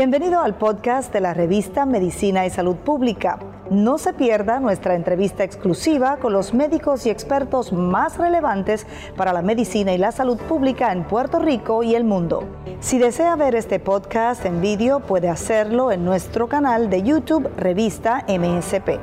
Bienvenido 0.00 0.40
al 0.40 0.54
podcast 0.54 1.12
de 1.12 1.20
la 1.20 1.34
revista 1.34 1.84
Medicina 1.84 2.46
y 2.46 2.50
Salud 2.50 2.76
Pública. 2.76 3.38
No 3.70 3.98
se 3.98 4.14
pierda 4.14 4.58
nuestra 4.58 4.94
entrevista 4.94 5.44
exclusiva 5.44 6.16
con 6.16 6.32
los 6.32 6.54
médicos 6.54 7.04
y 7.04 7.10
expertos 7.10 7.70
más 7.70 8.16
relevantes 8.16 8.86
para 9.14 9.34
la 9.34 9.42
medicina 9.42 9.92
y 9.92 9.98
la 9.98 10.10
salud 10.10 10.38
pública 10.38 10.90
en 10.90 11.04
Puerto 11.04 11.38
Rico 11.38 11.82
y 11.82 11.96
el 11.96 12.04
mundo. 12.04 12.48
Si 12.80 12.96
desea 12.96 13.36
ver 13.36 13.54
este 13.54 13.78
podcast 13.78 14.46
en 14.46 14.62
vídeo, 14.62 15.00
puede 15.00 15.28
hacerlo 15.28 15.92
en 15.92 16.02
nuestro 16.02 16.48
canal 16.48 16.88
de 16.88 17.02
YouTube 17.02 17.50
Revista 17.58 18.24
MSP. 18.26 18.98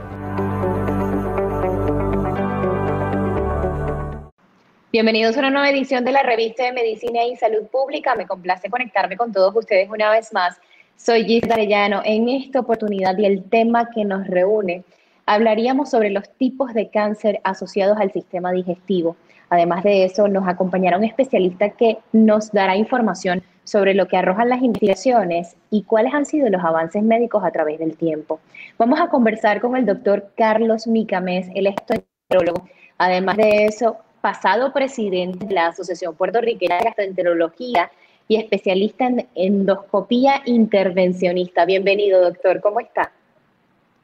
Bienvenidos 4.91 5.35
a 5.35 5.41
una 5.41 5.51
nueva 5.51 5.69
edición 5.69 6.03
de 6.05 6.11
la 6.11 6.23
revista 6.23 6.63
de 6.63 6.71
Medicina 6.71 7.23
y 7.23 7.35
Salud 7.35 7.67
Pública. 7.67 8.15
Me 8.15 8.25
complace 8.25 8.67
conectarme 8.67 9.15
con 9.15 9.31
todos 9.31 9.55
ustedes 9.55 9.87
una 9.91 10.09
vez 10.09 10.33
más. 10.33 10.59
Soy 10.97 11.25
Gis 11.25 11.49
Arellano. 11.49 12.01
En 12.03 12.27
esta 12.27 12.59
oportunidad 12.59 13.15
y 13.19 13.25
el 13.25 13.43
tema 13.43 13.89
que 13.91 14.03
nos 14.03 14.25
reúne, 14.25 14.83
hablaríamos 15.27 15.91
sobre 15.91 16.09
los 16.09 16.27
tipos 16.37 16.73
de 16.73 16.89
cáncer 16.89 17.39
asociados 17.43 17.99
al 17.99 18.11
sistema 18.11 18.51
digestivo. 18.51 19.15
Además 19.49 19.83
de 19.83 20.05
eso, 20.05 20.27
nos 20.27 20.47
acompañará 20.47 20.97
un 20.97 21.03
especialista 21.03 21.69
que 21.69 21.99
nos 22.11 22.51
dará 22.51 22.75
información 22.75 23.43
sobre 23.63 23.93
lo 23.93 24.07
que 24.07 24.17
arrojan 24.17 24.49
las 24.49 24.63
investigaciones 24.63 25.55
y 25.69 25.83
cuáles 25.83 26.15
han 26.15 26.25
sido 26.25 26.49
los 26.49 26.63
avances 26.63 27.03
médicos 27.03 27.43
a 27.43 27.51
través 27.51 27.77
del 27.77 27.95
tiempo. 27.95 28.39
Vamos 28.79 28.99
a 28.99 29.07
conversar 29.07 29.61
con 29.61 29.77
el 29.77 29.85
doctor 29.85 30.31
Carlos 30.35 30.87
Micamés, 30.87 31.47
el 31.53 31.65
gastroenterólogo. 31.65 32.67
Además 32.97 33.37
de 33.37 33.65
eso, 33.65 33.97
pasado 34.21 34.73
presidente 34.73 35.45
de 35.45 35.53
la 35.53 35.67
Asociación 35.67 36.15
Puertorriqueña 36.15 36.79
de 36.79 36.85
Gastroenterología 36.85 37.91
y 38.27 38.35
especialista 38.35 39.05
en 39.07 39.27
endoscopía 39.35 40.41
intervencionista. 40.45 41.65
Bienvenido, 41.65 42.21
doctor. 42.21 42.61
¿Cómo 42.61 42.79
está? 42.79 43.11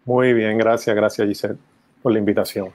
Muy 0.05 0.33
bien, 0.33 0.57
gracias, 0.57 0.95
gracias 0.95 1.27
Giselle 1.27 1.57
por 2.01 2.11
la 2.11 2.19
invitación. 2.19 2.69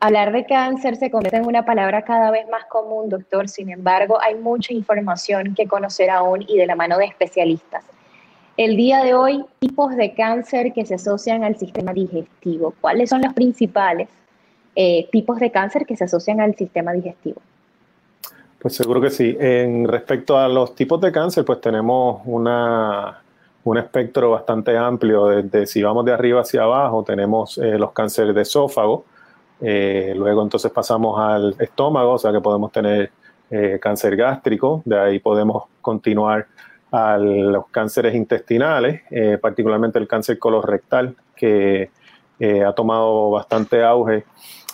Hablar 0.00 0.32
de 0.32 0.44
cáncer 0.44 0.96
se 0.96 1.10
convierte 1.10 1.38
en 1.38 1.46
una 1.46 1.64
palabra 1.64 2.02
cada 2.02 2.30
vez 2.30 2.46
más 2.50 2.66
común, 2.66 3.08
doctor. 3.08 3.48
Sin 3.48 3.70
embargo, 3.70 4.20
hay 4.20 4.34
mucha 4.34 4.74
información 4.74 5.54
que 5.54 5.66
conocer 5.66 6.10
aún 6.10 6.44
y 6.46 6.58
de 6.58 6.66
la 6.66 6.76
mano 6.76 6.98
de 6.98 7.06
especialistas. 7.06 7.84
El 8.56 8.76
día 8.76 9.02
de 9.02 9.14
hoy, 9.14 9.44
tipos 9.60 9.96
de 9.96 10.12
cáncer 10.14 10.72
que 10.74 10.84
se 10.84 10.96
asocian 10.96 11.42
al 11.42 11.56
sistema 11.56 11.92
digestivo. 11.92 12.74
¿Cuáles 12.80 13.10
son 13.10 13.22
los 13.22 13.32
principales 13.32 14.08
eh, 14.76 15.08
tipos 15.10 15.38
de 15.38 15.50
cáncer 15.50 15.86
que 15.86 15.96
se 15.96 16.04
asocian 16.04 16.40
al 16.40 16.54
sistema 16.54 16.92
digestivo? 16.92 17.40
Pues 18.64 18.76
seguro 18.76 18.98
que 18.98 19.10
sí. 19.10 19.36
En 19.38 19.86
respecto 19.86 20.38
a 20.38 20.48
los 20.48 20.74
tipos 20.74 20.98
de 20.98 21.12
cáncer, 21.12 21.44
pues 21.44 21.60
tenemos 21.60 22.22
una, 22.24 23.22
un 23.62 23.76
espectro 23.76 24.30
bastante 24.30 24.74
amplio. 24.74 25.26
Desde 25.26 25.66
si 25.66 25.82
vamos 25.82 26.02
de 26.06 26.12
arriba 26.14 26.40
hacia 26.40 26.62
abajo, 26.62 27.04
tenemos 27.04 27.58
eh, 27.58 27.76
los 27.78 27.92
cánceres 27.92 28.34
de 28.34 28.40
esófago. 28.40 29.04
Eh, 29.60 30.14
luego 30.16 30.42
entonces 30.42 30.72
pasamos 30.72 31.20
al 31.20 31.54
estómago, 31.58 32.12
o 32.12 32.18
sea 32.18 32.32
que 32.32 32.40
podemos 32.40 32.72
tener 32.72 33.12
cáncer 33.82 34.16
gástrico. 34.16 34.80
De 34.86 34.98
ahí 34.98 35.18
podemos 35.18 35.64
continuar 35.82 36.46
a 36.90 37.18
los 37.18 37.68
cánceres 37.68 38.14
intestinales, 38.14 39.02
particularmente 39.42 39.98
el 39.98 40.08
cáncer 40.08 40.38
colorectal, 40.38 41.14
que 41.36 41.90
ha 42.66 42.72
tomado 42.72 43.28
bastante 43.28 43.84
auge 43.84 44.24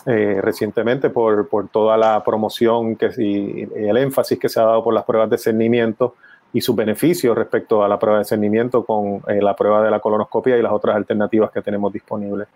eh, 0.07 0.41
recientemente 0.41 1.11
por, 1.11 1.49
por, 1.49 1.69
toda 1.69 1.97
la 1.99 2.25
promoción 2.25 2.97
que, 2.97 3.11
y 3.19 3.69
el 3.75 3.97
énfasis 3.99 4.39
que 4.39 4.49
se 4.49 4.59
ha 4.59 4.65
dado 4.65 4.83
por 4.83 4.95
las 4.95 5.05
pruebas 5.05 5.29
de 5.29 5.37
cernimiento 5.37 6.15
y 6.55 6.63
sus 6.63 6.75
beneficios 6.75 7.37
respecto 7.37 7.85
a 7.85 7.89
la 7.89 7.99
prueba 7.99 8.19
de 8.19 8.25
cernimiento 8.25 8.85
con 8.85 9.23
eh, 9.29 9.43
la 9.43 9.55
prueba 9.55 9.83
de 9.83 9.91
la 9.91 10.01
colonoscopia 10.01 10.57
y 10.57 10.63
las 10.63 10.73
otras 10.73 10.97
alternativas 10.97 11.51
que 11.51 11.61
tenemos 11.61 11.93
disponibles. 11.93 12.49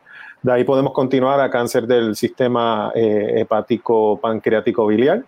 De 0.43 0.53
ahí 0.53 0.65
podemos 0.65 0.93
continuar 0.93 1.39
a 1.41 1.51
cáncer 1.51 1.87
del 1.87 2.17
sistema 2.17 2.91
eh, 2.95 3.41
hepático 3.41 4.19
pancreático 4.19 4.87
biliar, 4.87 5.25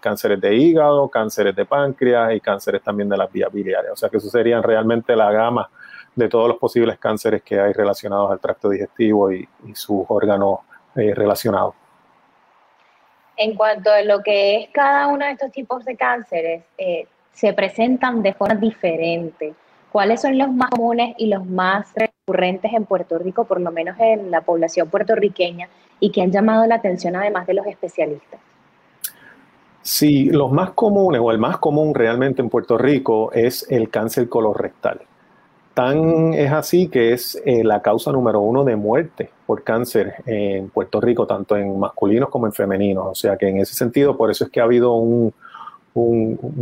cánceres 0.00 0.40
de 0.40 0.54
hígado, 0.56 1.08
cánceres 1.08 1.54
de 1.54 1.64
páncreas 1.64 2.34
y 2.34 2.40
cánceres 2.40 2.82
también 2.82 3.08
de 3.08 3.16
las 3.16 3.30
vías 3.30 3.52
biliares. 3.52 3.92
O 3.92 3.96
sea 3.96 4.08
que 4.08 4.16
eso 4.16 4.28
serían 4.28 4.62
realmente 4.62 5.14
la 5.14 5.30
gama 5.30 5.70
de 6.16 6.28
todos 6.28 6.48
los 6.48 6.58
posibles 6.58 6.98
cánceres 6.98 7.42
que 7.42 7.58
hay 7.58 7.72
relacionados 7.72 8.30
al 8.30 8.40
tracto 8.40 8.68
digestivo 8.68 9.32
y, 9.32 9.48
y 9.66 9.74
sus 9.74 10.04
órganos 10.08 10.60
eh, 10.96 11.14
relacionado. 11.14 11.74
En 13.36 13.54
cuanto 13.56 13.90
a 13.90 14.02
lo 14.02 14.22
que 14.22 14.56
es 14.56 14.68
cada 14.70 15.08
uno 15.08 15.24
de 15.24 15.32
estos 15.32 15.50
tipos 15.50 15.84
de 15.84 15.96
cánceres, 15.96 16.62
eh, 16.78 17.06
se 17.32 17.52
presentan 17.52 18.22
de 18.22 18.32
forma 18.32 18.54
diferente. 18.54 19.54
¿Cuáles 19.90 20.20
son 20.20 20.38
los 20.38 20.50
más 20.52 20.70
comunes 20.70 21.14
y 21.18 21.26
los 21.26 21.44
más 21.46 21.92
recurrentes 21.94 22.72
en 22.72 22.84
Puerto 22.84 23.18
Rico, 23.18 23.44
por 23.44 23.60
lo 23.60 23.70
menos 23.70 23.96
en 23.98 24.30
la 24.30 24.40
población 24.40 24.88
puertorriqueña, 24.88 25.68
y 26.00 26.10
que 26.10 26.22
han 26.22 26.32
llamado 26.32 26.66
la 26.66 26.76
atención 26.76 27.16
además 27.16 27.46
de 27.46 27.54
los 27.54 27.66
especialistas? 27.66 28.40
Sí, 29.82 30.30
los 30.30 30.50
más 30.50 30.70
comunes 30.70 31.20
o 31.22 31.30
el 31.30 31.38
más 31.38 31.58
común 31.58 31.94
realmente 31.94 32.40
en 32.40 32.48
Puerto 32.48 32.78
Rico 32.78 33.30
es 33.32 33.66
el 33.70 33.90
cáncer 33.90 34.28
colorectal. 34.28 35.02
Tan 35.74 36.34
es 36.34 36.52
así 36.52 36.88
que 36.88 37.12
es 37.12 37.40
eh, 37.44 37.64
la 37.64 37.82
causa 37.82 38.12
número 38.12 38.40
uno 38.40 38.62
de 38.62 38.76
muerte 38.76 39.30
por 39.44 39.64
cáncer 39.64 40.14
en 40.24 40.68
Puerto 40.70 41.00
Rico, 41.00 41.26
tanto 41.26 41.56
en 41.56 41.78
masculinos 41.78 42.28
como 42.28 42.46
en 42.46 42.52
femeninos. 42.52 43.06
O 43.08 43.14
sea 43.14 43.36
que 43.36 43.48
en 43.48 43.58
ese 43.58 43.74
sentido, 43.74 44.16
por 44.16 44.30
eso 44.30 44.44
es 44.44 44.50
que 44.50 44.60
ha 44.60 44.64
habido 44.64 44.92
un, 44.92 45.34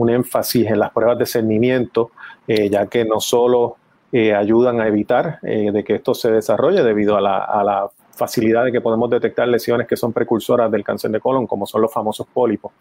énfasis 0.08 0.66
en 0.66 0.78
las 0.78 0.92
pruebas 0.92 1.18
de 1.18 1.26
cernimiento, 1.26 2.10
eh, 2.46 2.70
ya 2.70 2.86
que 2.86 3.04
no 3.04 3.20
solo 3.20 3.76
eh, 4.12 4.34
ayudan 4.34 4.80
a 4.80 4.88
evitar 4.88 5.40
de 5.42 5.84
que 5.84 5.94
esto 5.94 6.14
se 6.14 6.30
desarrolle 6.30 6.82
debido 6.82 7.16
a 7.16 7.20
la 7.20 7.90
facilidad 8.14 8.64
de 8.64 8.72
que 8.72 8.80
podemos 8.80 9.10
detectar 9.10 9.48
lesiones 9.48 9.86
que 9.86 9.96
son 9.96 10.12
precursoras 10.12 10.70
del 10.70 10.84
cáncer 10.84 11.10
de 11.10 11.20
colon, 11.20 11.46
como 11.46 11.66
son 11.66 11.82
los 11.82 11.92
famosos 11.92 12.26
pólipos. 12.32 12.72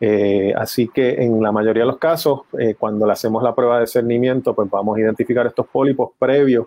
Eh, 0.00 0.52
así 0.54 0.88
que 0.88 1.22
en 1.22 1.42
la 1.42 1.50
mayoría 1.50 1.82
de 1.82 1.88
los 1.88 1.98
casos, 1.98 2.42
eh, 2.58 2.74
cuando 2.78 3.06
le 3.06 3.12
hacemos 3.12 3.42
la 3.42 3.54
prueba 3.54 3.80
de 3.80 3.86
cernimiento, 3.86 4.54
pues 4.54 4.68
vamos 4.70 4.96
a 4.96 5.00
identificar 5.00 5.46
estos 5.46 5.66
pólipos 5.66 6.10
previos 6.18 6.66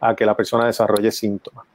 a 0.00 0.14
que 0.14 0.24
la 0.24 0.34
persona 0.34 0.66
desarrolle 0.66 1.10
síntomas. 1.10 1.66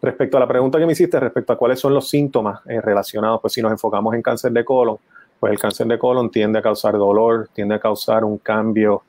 Respecto 0.00 0.36
a 0.36 0.40
la 0.40 0.48
pregunta 0.48 0.78
que 0.78 0.86
me 0.86 0.92
hiciste, 0.92 1.20
respecto 1.20 1.52
a 1.52 1.58
cuáles 1.58 1.78
son 1.78 1.92
los 1.92 2.08
síntomas 2.08 2.60
eh, 2.66 2.80
relacionados, 2.80 3.40
pues 3.40 3.52
si 3.52 3.60
nos 3.60 3.72
enfocamos 3.72 4.14
en 4.14 4.22
cáncer 4.22 4.52
de 4.52 4.64
colon, 4.64 4.96
pues 5.38 5.52
el 5.52 5.58
cáncer 5.58 5.86
de 5.86 5.98
colon 5.98 6.30
tiende 6.30 6.58
a 6.58 6.62
causar 6.62 6.94
dolor, 6.94 7.48
tiende 7.52 7.74
a 7.74 7.78
causar 7.78 8.24
un 8.24 8.38
cambio, 8.38 9.02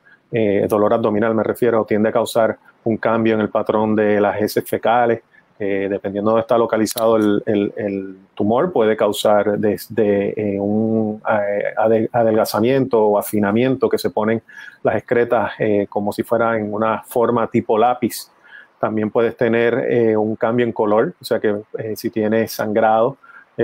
dolor 0.68 0.92
abdominal 0.92 1.34
me 1.34 1.42
refiero, 1.42 1.84
tiende 1.86 2.10
a 2.10 2.12
causar 2.12 2.58
un 2.84 2.98
cambio 2.98 3.34
en 3.34 3.40
el 3.40 3.48
patrón 3.48 3.94
de 3.94 4.20
las 4.20 4.42
heces 4.42 4.68
fecales, 4.68 5.22
eh, 5.58 5.88
dependiendo 5.90 6.30
de 6.30 6.32
dónde 6.32 6.40
está 6.42 6.58
localizado 6.58 7.16
el, 7.16 8.18
tumor, 8.34 8.72
puede 8.72 8.94
causar 8.94 9.58
desde 9.58 10.38
eh, 10.38 10.60
un 10.60 11.22
eh, 11.26 12.06
adelgazamiento 12.12 13.02
o 13.02 13.18
afinamiento 13.18 13.88
que 13.88 13.96
se 13.96 14.10
ponen 14.10 14.42
las 14.82 14.96
excretas 14.96 15.52
como 15.88 16.12
si 16.12 16.22
fuera 16.22 16.58
en 16.58 16.72
una 16.72 17.02
forma 17.02 17.46
tipo 17.48 17.78
lápiz. 17.78 18.30
También 18.78 19.10
puedes 19.10 19.34
tener 19.34 20.16
un 20.18 20.36
cambio 20.36 20.66
en 20.66 20.72
color, 20.72 21.14
o 21.18 21.24
sea 21.24 21.40
que 21.40 21.62
si 21.96 22.10
tienes 22.10 22.52
sangrado, 22.52 23.16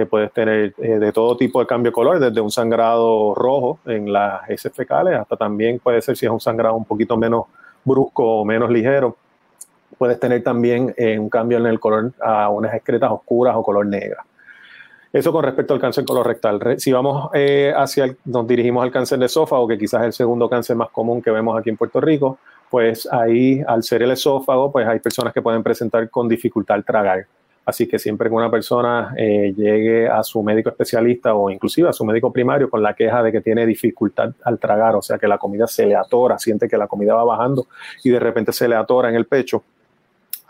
puedes 0.09 0.33
tener 0.33 0.75
de 0.75 1.13
todo 1.13 1.37
tipo 1.37 1.61
de 1.61 1.67
cambio 1.67 1.91
de 1.91 1.95
color, 1.95 2.19
desde 2.19 2.41
un 2.41 2.51
sangrado 2.51 3.35
rojo 3.35 3.79
en 3.85 4.11
las 4.11 4.49
heces 4.49 4.73
fecales 4.73 5.19
hasta 5.19 5.37
también 5.37 5.79
puede 5.79 6.01
ser 6.01 6.17
si 6.17 6.25
es 6.25 6.33
un 6.33 6.41
sangrado 6.41 6.75
un 6.75 6.87
poquito 6.87 7.19
menos 7.19 7.45
brusco 7.85 8.41
o 8.41 8.45
menos 8.45 8.71
ligero, 8.71 9.17
puedes 9.99 10.19
tener 10.19 10.43
también 10.43 10.95
eh, 10.97 11.19
un 11.19 11.29
cambio 11.29 11.59
en 11.59 11.67
el 11.67 11.81
color 11.81 12.13
a 12.21 12.49
unas 12.49 12.75
excretas 12.75 13.11
oscuras 13.11 13.55
o 13.57 13.63
color 13.63 13.87
negra. 13.87 14.25
Eso 15.13 15.31
con 15.31 15.45
respecto 15.45 15.75
al 15.75 15.81
cáncer 15.81 16.05
colorectal. 16.07 16.79
Si 16.79 16.91
vamos 16.91 17.31
eh, 17.35 17.73
hacia, 17.77 18.17
nos 18.25 18.47
dirigimos 18.47 18.83
al 18.83 18.91
cáncer 18.91 19.19
de 19.19 19.27
esófago, 19.27 19.69
que 19.69 19.77
quizás 19.77 20.01
es 20.01 20.07
el 20.07 20.13
segundo 20.15 20.49
cáncer 20.49 20.75
más 20.75 20.89
común 20.89 21.21
que 21.21 21.31
vemos 21.31 21.59
aquí 21.59 21.69
en 21.69 21.77
Puerto 21.77 22.01
Rico, 22.01 22.39
pues 22.71 23.07
ahí, 23.13 23.63
al 23.67 23.83
ser 23.83 24.03
el 24.03 24.13
esófago, 24.13 24.73
pues 24.73 24.89
hay 24.89 24.99
personas 25.01 25.35
que 25.35 25.43
pueden 25.43 25.63
presentar 25.63 26.09
con 26.09 26.29
dificultad 26.29 26.77
al 26.77 26.85
tragar. 26.85 27.27
Así 27.65 27.87
que 27.87 27.99
siempre 27.99 28.29
que 28.29 28.35
una 28.35 28.51
persona 28.51 29.15
eh, 29.17 29.53
llegue 29.57 30.09
a 30.09 30.23
su 30.23 30.43
médico 30.43 30.71
especialista 30.71 31.35
o 31.35 31.49
inclusive 31.51 31.89
a 31.89 31.93
su 31.93 32.05
médico 32.05 32.33
primario 32.33 32.69
con 32.69 32.83
la 32.83 32.95
queja 32.95 33.23
de 33.23 33.31
que 33.31 33.41
tiene 33.41 33.67
dificultad 33.67 34.33
al 34.43 34.59
tragar, 34.59 34.97
o 34.97 35.03
sea 35.03 35.19
que 35.19 35.29
la 35.29 35.39
comida 35.39 35.67
se 35.69 35.87
le 35.87 35.95
atora, 35.95 36.39
siente 36.39 36.69
que 36.69 36.77
la 36.77 36.89
comida 36.89 37.15
va 37.15 37.23
bajando 37.23 37.69
y 38.03 38.11
de 38.11 38.19
repente 38.19 38.53
se 38.53 38.67
le 38.67 38.75
atora 38.75 39.11
en 39.11 39.15
el 39.15 39.27
pecho, 39.27 39.63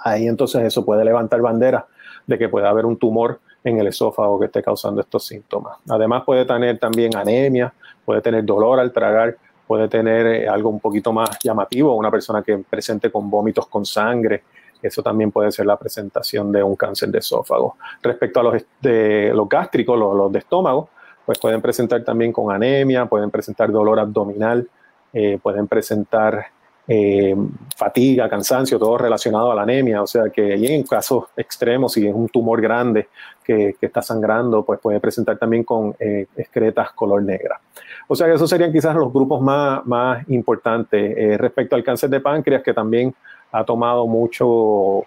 ahí 0.05 0.27
entonces 0.27 0.63
eso 0.63 0.85
puede 0.85 1.05
levantar 1.05 1.41
bandera 1.41 1.87
de 2.27 2.39
que 2.39 2.49
puede 2.49 2.67
haber 2.67 2.87
un 2.87 2.97
tumor 2.97 3.41
en 3.65 3.79
el 3.79 3.87
esófago 3.87 4.39
que 4.41 4.47
esté 4.47 4.63
causando 4.63 5.01
estos 5.01 5.27
síntomas. 5.27 5.79
Además 5.89 6.25
puede 6.25 6.45
tener 6.45 6.79
también 6.79 7.17
anemia, 7.17 7.73
puede 8.05 8.21
tener 8.21 8.45
dolor 8.45 8.81
al 8.81 8.93
tragar, 8.93 9.37
puede 9.67 9.89
tener 9.89 10.27
eh, 10.27 10.49
algo 10.49 10.69
un 10.71 10.81
poquito 10.81 11.13
más 11.13 11.39
llamativo, 11.43 11.95
una 11.95 12.11
persona 12.11 12.43
que 12.43 12.59
presente 12.59 13.11
con 13.11 13.31
vómitos 13.31 13.67
con 13.69 13.85
sangre, 13.85 14.43
eso 14.83 15.03
también 15.03 15.31
puede 15.31 15.53
ser 15.53 15.67
la 15.67 15.77
presentación 15.77 16.51
de 16.51 16.63
un 16.63 16.75
cáncer 16.75 17.09
de 17.11 17.19
esófago. 17.19 17.77
Respecto 18.03 18.41
a 18.41 18.43
los, 18.43 18.63
de, 18.81 19.33
los 19.33 19.49
gástricos, 19.49 19.97
los, 19.97 20.33
de 20.33 20.41
estómago, 20.41 20.89
pues 21.25 21.39
pueden 21.39 21.63
presentar 21.63 22.03
también 22.03 22.33
con 22.33 22.53
anemia, 22.53 23.07
pueden 23.07 23.31
presentar 23.31 23.71
dolor 23.71 24.01
abdominal, 24.01 24.69
eh, 25.13 25.39
pueden 25.41 25.69
presentar 25.69 26.47
eh, 26.89 27.37
fatiga, 27.77 28.29
cansancio, 28.29 28.77
todo 28.77 28.99
relacionado 28.99 29.53
a 29.53 29.55
la 29.55 29.63
anemia. 29.63 30.03
O 30.03 30.07
sea 30.07 30.25
que 30.31 30.55
en 30.55 30.83
casos 30.83 31.27
extremos, 31.37 31.93
si 31.93 32.07
es 32.07 32.15
un 32.15 32.29
tumor 32.29 32.61
grande 32.61 33.09
que, 33.45 33.77
está 33.81 34.03
sangrando, 34.03 34.65
pues 34.65 34.81
puede 34.81 34.99
presentar 34.99 35.39
también 35.39 35.65
con 35.65 35.95
eh, 35.99 36.27
excretas 36.37 36.93
color 36.93 37.23
negra. 37.23 37.61
O 38.09 38.17
sea 38.17 38.27
que 38.27 38.35
esos 38.35 38.51
serían 38.51 38.73
quizás 38.73 38.97
los 38.97 39.13
grupos 39.13 39.41
más, 39.41 39.87
más 39.87 40.29
importantes. 40.29 41.17
Eh, 41.17 41.39
respecto 41.39 41.77
al 41.77 41.85
cáncer 41.85 42.11
de 42.11 42.21
páncreas, 42.21 42.63
que 42.63 42.75
también 42.75 43.15
ha 43.53 43.65
tomado 43.65 44.07
mucho, 44.07 45.05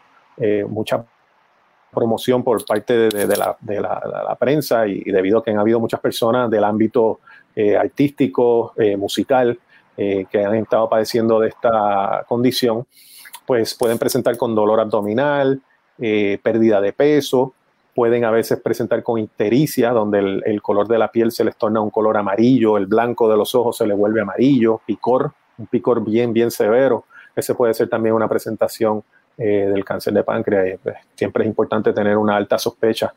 mucha 0.68 1.04
promoción 1.92 2.44
por 2.44 2.64
parte 2.66 3.10
de, 3.10 3.38
la, 3.38 4.38
prensa 4.38 4.86
y, 4.86 5.02
debido 5.06 5.40
a 5.40 5.44
que 5.44 5.52
han 5.52 5.58
habido 5.58 5.80
muchas 5.80 6.00
personas 6.00 6.50
del 6.52 6.64
ámbito 6.64 7.22
artístico, 7.80 8.74
musical, 8.98 9.58
eh, 9.98 10.26
que 10.30 10.44
han 10.44 10.56
estado 10.56 10.90
padeciendo 10.90 11.40
de 11.40 11.48
esta 11.48 12.26
condición, 12.28 12.86
pues 13.46 13.74
pueden 13.76 13.98
presentar 13.98 14.36
con 14.36 14.54
dolor 14.54 14.82
abdominal, 14.82 15.62
eh, 16.00 16.38
pérdida 16.44 16.82
de 16.82 16.92
peso, 16.92 17.54
pueden 17.94 18.26
a 18.26 18.32
veces 18.32 18.60
presentar 18.60 19.04
con 19.04 19.20
ictericia, 19.20 19.92
donde 19.92 20.20
el, 20.20 20.62
color 20.62 20.90
de 20.90 20.98
la 20.98 21.12
piel 21.12 21.32
se 21.32 21.46
les 21.46 21.56
torna 21.56 21.80
un 21.80 21.92
color 21.92 22.18
amarillo, 22.18 22.76
el 22.78 22.88
blanco 22.88 23.30
de 23.30 23.38
los 23.38 23.56
ojos 23.56 23.78
se 23.78 23.88
le 23.88 23.94
vuelve 23.94 24.20
amarillo, 24.20 24.82
picor, 24.86 25.32
un 25.58 25.68
picor 25.68 26.04
bien, 26.04 26.34
bien 26.34 26.52
severo. 26.52 27.06
Ese 27.34 27.56
puede 27.56 27.74
ser 27.74 27.88
también 27.88 28.16
una 28.16 28.28
presentación 28.28 29.02
eh, 29.38 29.70
del 29.72 29.86
cáncer 29.86 30.12
de 30.12 30.24
páncreas. 30.24 30.78
Pues, 30.84 30.98
siempre 31.16 31.46
es 31.46 31.48
importante 31.48 31.94
tener 31.94 32.18
una 32.18 32.36
alta 32.36 32.58
sospecha. 32.58 33.14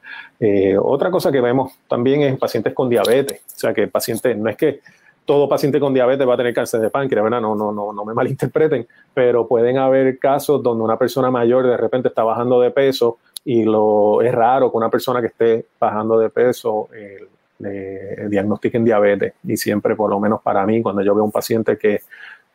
otra 0.81 1.11
cosa 1.11 1.33
que 1.33 1.41
vemos 1.41 1.73
también 1.89 2.23
es 2.23 2.39
pacientes 2.39 2.73
con 2.73 2.89
diabetes, 2.89 3.43
o 3.49 3.59
sea 3.59 3.75
que 3.75 3.89
pacientes, 3.89 4.37
no 4.37 4.49
es 4.49 4.57
que 4.57 4.81
todo 5.29 5.47
paciente 5.47 5.79
con 5.79 5.93
diabetes 5.93 6.27
va 6.27 6.33
a 6.33 6.37
tener 6.39 6.55
cáncer 6.55 6.81
de 6.81 6.89
páncreas, 6.89 7.23
¿verdad? 7.23 7.43
No, 7.43 7.55
no, 7.55 7.71
no, 7.71 7.93
no 7.93 8.03
me 8.03 8.15
malinterpreten, 8.15 8.89
pero 9.13 9.47
pueden 9.47 9.77
haber 9.77 10.19
casos 10.19 10.63
donde 10.63 10.83
una 10.83 10.97
persona 10.97 11.31
mayor 11.31 11.67
de 11.67 11.77
repente 11.77 12.09
está 12.09 12.25
bajando 12.25 12.59
de 12.63 12.71
peso 12.71 13.19
y 13.45 13.63
lo 13.63 14.23
es 14.23 14.35
raro 14.35 14.71
que 14.71 14.79
una 14.79 14.89
persona 14.89 15.21
que 15.21 15.27
esté 15.27 15.67
bajando 15.79 16.19
de 16.19 16.31
peso 16.31 16.89
eh, 16.95 18.27
diagnostiquen 18.31 18.83
diabetes. 18.83 19.35
Y 19.45 19.59
siempre, 19.59 19.95
por 19.95 20.09
lo 20.09 20.19
menos 20.19 20.41
para 20.41 20.65
mí, 20.65 20.81
cuando 20.81 21.03
yo 21.03 21.15
veo 21.15 21.25
un 21.25 21.31
paciente 21.31 21.77
que, 21.77 22.01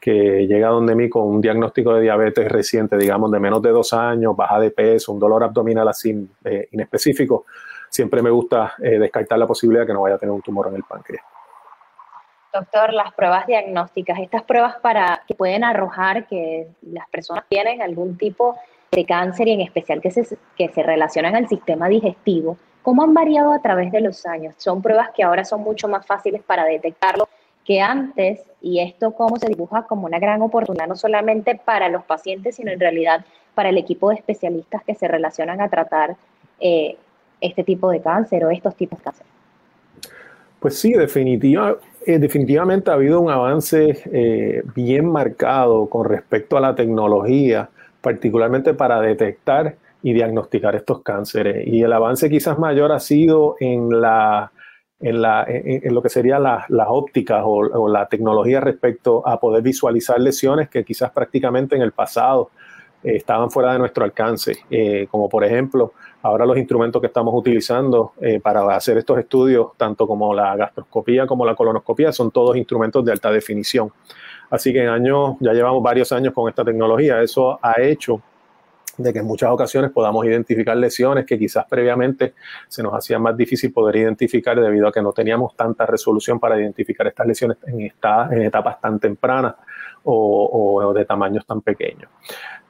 que 0.01 0.47
llega 0.47 0.69
donde 0.69 0.95
mí 0.95 1.09
con 1.09 1.27
un 1.27 1.41
diagnóstico 1.41 1.93
de 1.93 2.01
diabetes 2.01 2.51
reciente, 2.51 2.97
digamos 2.97 3.31
de 3.31 3.39
menos 3.39 3.61
de 3.61 3.69
dos 3.69 3.93
años, 3.93 4.35
baja 4.35 4.59
de 4.59 4.71
peso, 4.71 5.11
un 5.11 5.19
dolor 5.19 5.43
abdominal 5.43 5.87
así 5.87 6.27
eh, 6.43 6.69
inespecífico, 6.71 7.45
siempre 7.87 8.23
me 8.23 8.31
gusta 8.31 8.73
eh, 8.81 8.97
descartar 8.97 9.37
la 9.37 9.45
posibilidad 9.45 9.83
de 9.83 9.87
que 9.87 9.93
no 9.93 10.01
vaya 10.01 10.15
a 10.15 10.17
tener 10.17 10.33
un 10.33 10.41
tumor 10.41 10.69
en 10.69 10.77
el 10.77 10.83
páncreas. 10.83 11.23
Doctor, 12.53 12.93
las 12.93 13.11
pruebas 13.13 13.47
diagnósticas, 13.47 14.19
estas 14.19 14.43
pruebas 14.43 14.75
para 14.81 15.23
que 15.27 15.33
pueden 15.33 15.63
arrojar 15.63 16.27
que 16.27 16.67
las 16.83 17.09
personas 17.09 17.45
tienen 17.49 17.81
algún 17.81 18.15
tipo 18.15 18.55
de 18.91 19.05
cáncer 19.05 19.47
y 19.47 19.53
en 19.53 19.61
especial 19.61 20.01
que 20.01 20.11
se, 20.11 20.37
que 20.55 20.69
se 20.69 20.83
relacionan 20.83 21.35
al 21.35 21.47
sistema 21.47 21.89
digestivo, 21.89 22.57
¿cómo 22.83 23.01
han 23.01 23.15
variado 23.15 23.53
a 23.53 23.59
través 23.59 23.91
de 23.91 24.01
los 24.01 24.25
años? 24.27 24.53
Son 24.57 24.83
pruebas 24.83 25.09
que 25.15 25.23
ahora 25.23 25.45
son 25.45 25.61
mucho 25.61 25.87
más 25.87 26.05
fáciles 26.05 26.43
para 26.43 26.63
detectarlo 26.65 27.27
que 27.65 27.81
antes 27.81 28.41
y 28.61 28.81
esto 28.81 29.13
cómo 29.13 29.37
se 29.37 29.47
dibuja 29.47 29.83
como 29.83 30.05
una 30.05 30.19
gran 30.19 30.41
oportunidad 30.43 30.87
no 30.87 30.95
solamente 30.95 31.55
para 31.55 31.89
los 31.89 32.03
pacientes, 32.03 32.57
sino 32.57 32.71
en 32.71 32.79
realidad 32.79 33.25
para 33.55 33.69
el 33.69 33.79
equipo 33.79 34.09
de 34.09 34.15
especialistas 34.15 34.83
que 34.83 34.93
se 34.93 35.07
relacionan 35.07 35.59
a 35.59 35.69
tratar 35.69 36.17
eh, 36.59 36.97
este 37.41 37.63
tipo 37.63 37.89
de 37.89 38.01
cáncer 38.01 38.45
o 38.45 38.51
estos 38.51 38.75
tipos 38.75 38.99
de 38.99 39.05
cáncer. 39.05 39.32
Pues 40.63 40.79
sí, 40.79 40.93
definitiva, 40.93 41.75
eh, 42.05 42.19
definitivamente 42.19 42.89
ha 42.89 42.93
habido 42.93 43.19
un 43.19 43.29
avance 43.29 44.01
eh, 44.13 44.63
bien 44.73 45.11
marcado 45.11 45.89
con 45.89 46.07
respecto 46.07 46.55
a 46.55 46.61
la 46.61 46.73
tecnología, 46.73 47.69
particularmente 47.99 48.73
para 48.73 49.01
detectar 49.01 49.75
y 50.01 50.13
diagnosticar 50.13 50.73
estos 50.77 51.01
cánceres. 51.01 51.67
Y 51.67 51.81
el 51.81 51.91
avance 51.91 52.29
quizás 52.29 52.57
mayor 52.59 52.93
ha 52.93 53.01
sido 53.01 53.57
en, 53.59 53.99
la, 53.99 54.53
en, 55.01 55.21
la, 55.21 55.43
en, 55.49 55.93
lo 55.93 56.01
que 56.01 56.07
serían 56.07 56.43
las 56.43 56.87
ópticas 56.87 57.41
o, 57.43 57.89
la 57.89 58.07
tecnología 58.07 58.61
respecto 58.61 59.21
a 59.27 59.41
poder 59.41 59.63
visualizar 59.63 60.17
lesiones 60.17 60.69
que 60.69 60.85
quizás 60.85 61.11
prácticamente 61.11 61.75
en 61.75 61.81
el 61.81 61.91
pasado 61.91 62.51
eh, 63.03 63.15
estaban 63.17 63.51
fuera 63.51 63.73
de 63.73 63.79
nuestro 63.79 64.03
alcance, 64.03 64.57
como 65.09 65.29
por 65.29 65.43
ejemplo 65.43 65.93
Ahora 66.23 66.45
los 66.45 66.57
instrumentos 66.57 67.01
que 67.01 67.07
estamos 67.07 67.33
utilizando 67.35 68.13
eh, 68.21 68.39
para 68.39 68.61
hacer 68.73 68.97
estos 68.97 69.19
estudios, 69.19 69.71
tanto 69.75 70.07
como 70.07 70.33
la 70.33 70.55
gastroscopía 70.55 71.27
como 71.27 71.45
la 71.45 71.53
colonoscopía, 71.53 72.13
son 72.13 72.31
todos 72.31 72.55
instrumentos 72.55 73.03
de 73.03 73.11
alta 73.11 73.29
definición. 73.29 73.91
Así 74.49 74.71
que 74.71 74.83
en 74.83 74.87
años, 74.87 75.35
ya 75.41 75.51
llevamos 75.51 75.83
varios 75.83 76.13
años 76.13 76.33
con 76.33 76.47
esta 76.47 76.63
tecnología. 76.63 77.21
Eso 77.21 77.59
ha 77.61 77.81
hecho 77.81 78.21
de 78.97 79.11
que 79.11 79.19
en 79.19 79.25
muchas 79.25 79.49
ocasiones 79.49 79.91
podamos 79.91 80.25
identificar 80.25 80.77
lesiones 80.77 81.25
que 81.25 81.37
quizás 81.37 81.65
previamente 81.65 82.35
se 82.69 82.81
nos 82.81 82.93
hacía 82.93 83.19
más 83.19 83.35
difícil 83.35 83.73
poder 83.73 83.97
identificar 83.97 84.57
debido 84.57 84.87
a 84.87 84.93
que 84.93 85.01
no 85.01 85.11
teníamos 85.11 85.57
tanta 85.57 85.85
resolución 85.85 86.39
para 86.39 86.57
identificar 86.57 87.05
estas 87.07 87.27
lesiones 87.27 87.57
en, 87.67 87.81
en 87.81 88.41
etapas 88.43 88.79
tan 88.79 88.97
tempranas 88.97 89.55
o, 90.05 90.93
de 90.93 91.05
tamaños 91.05 91.45
tan 91.45 91.61
pequeños. 91.61 92.09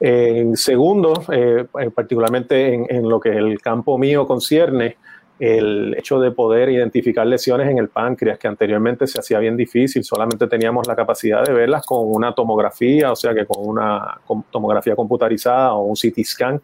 En 0.00 0.56
segundo, 0.56 1.12
eh, 1.32 1.66
particularmente 1.94 2.74
en, 2.74 3.08
lo 3.08 3.20
que 3.20 3.30
el 3.30 3.60
campo 3.60 3.98
mío 3.98 4.26
concierne, 4.26 4.96
el 5.38 5.94
hecho 5.98 6.20
de 6.20 6.30
poder 6.30 6.68
identificar 6.68 7.26
lesiones 7.26 7.68
en 7.68 7.78
el 7.78 7.88
páncreas, 7.88 8.38
que 8.38 8.46
anteriormente 8.46 9.06
se 9.06 9.18
hacía 9.18 9.38
bien 9.40 9.56
difícil, 9.56 10.04
solamente 10.04 10.46
teníamos 10.46 10.86
la 10.86 10.94
capacidad 10.94 11.44
de 11.44 11.52
verlas 11.52 11.84
con 11.84 12.00
una 12.04 12.34
tomografía, 12.34 13.10
o 13.10 13.16
sea 13.16 13.34
que 13.34 13.44
con 13.44 13.66
una 13.66 14.20
tomografía 14.50 14.94
computarizada 14.94 15.74
o 15.74 15.82
un 15.84 15.94
CT 15.94 16.24
scan 16.24 16.60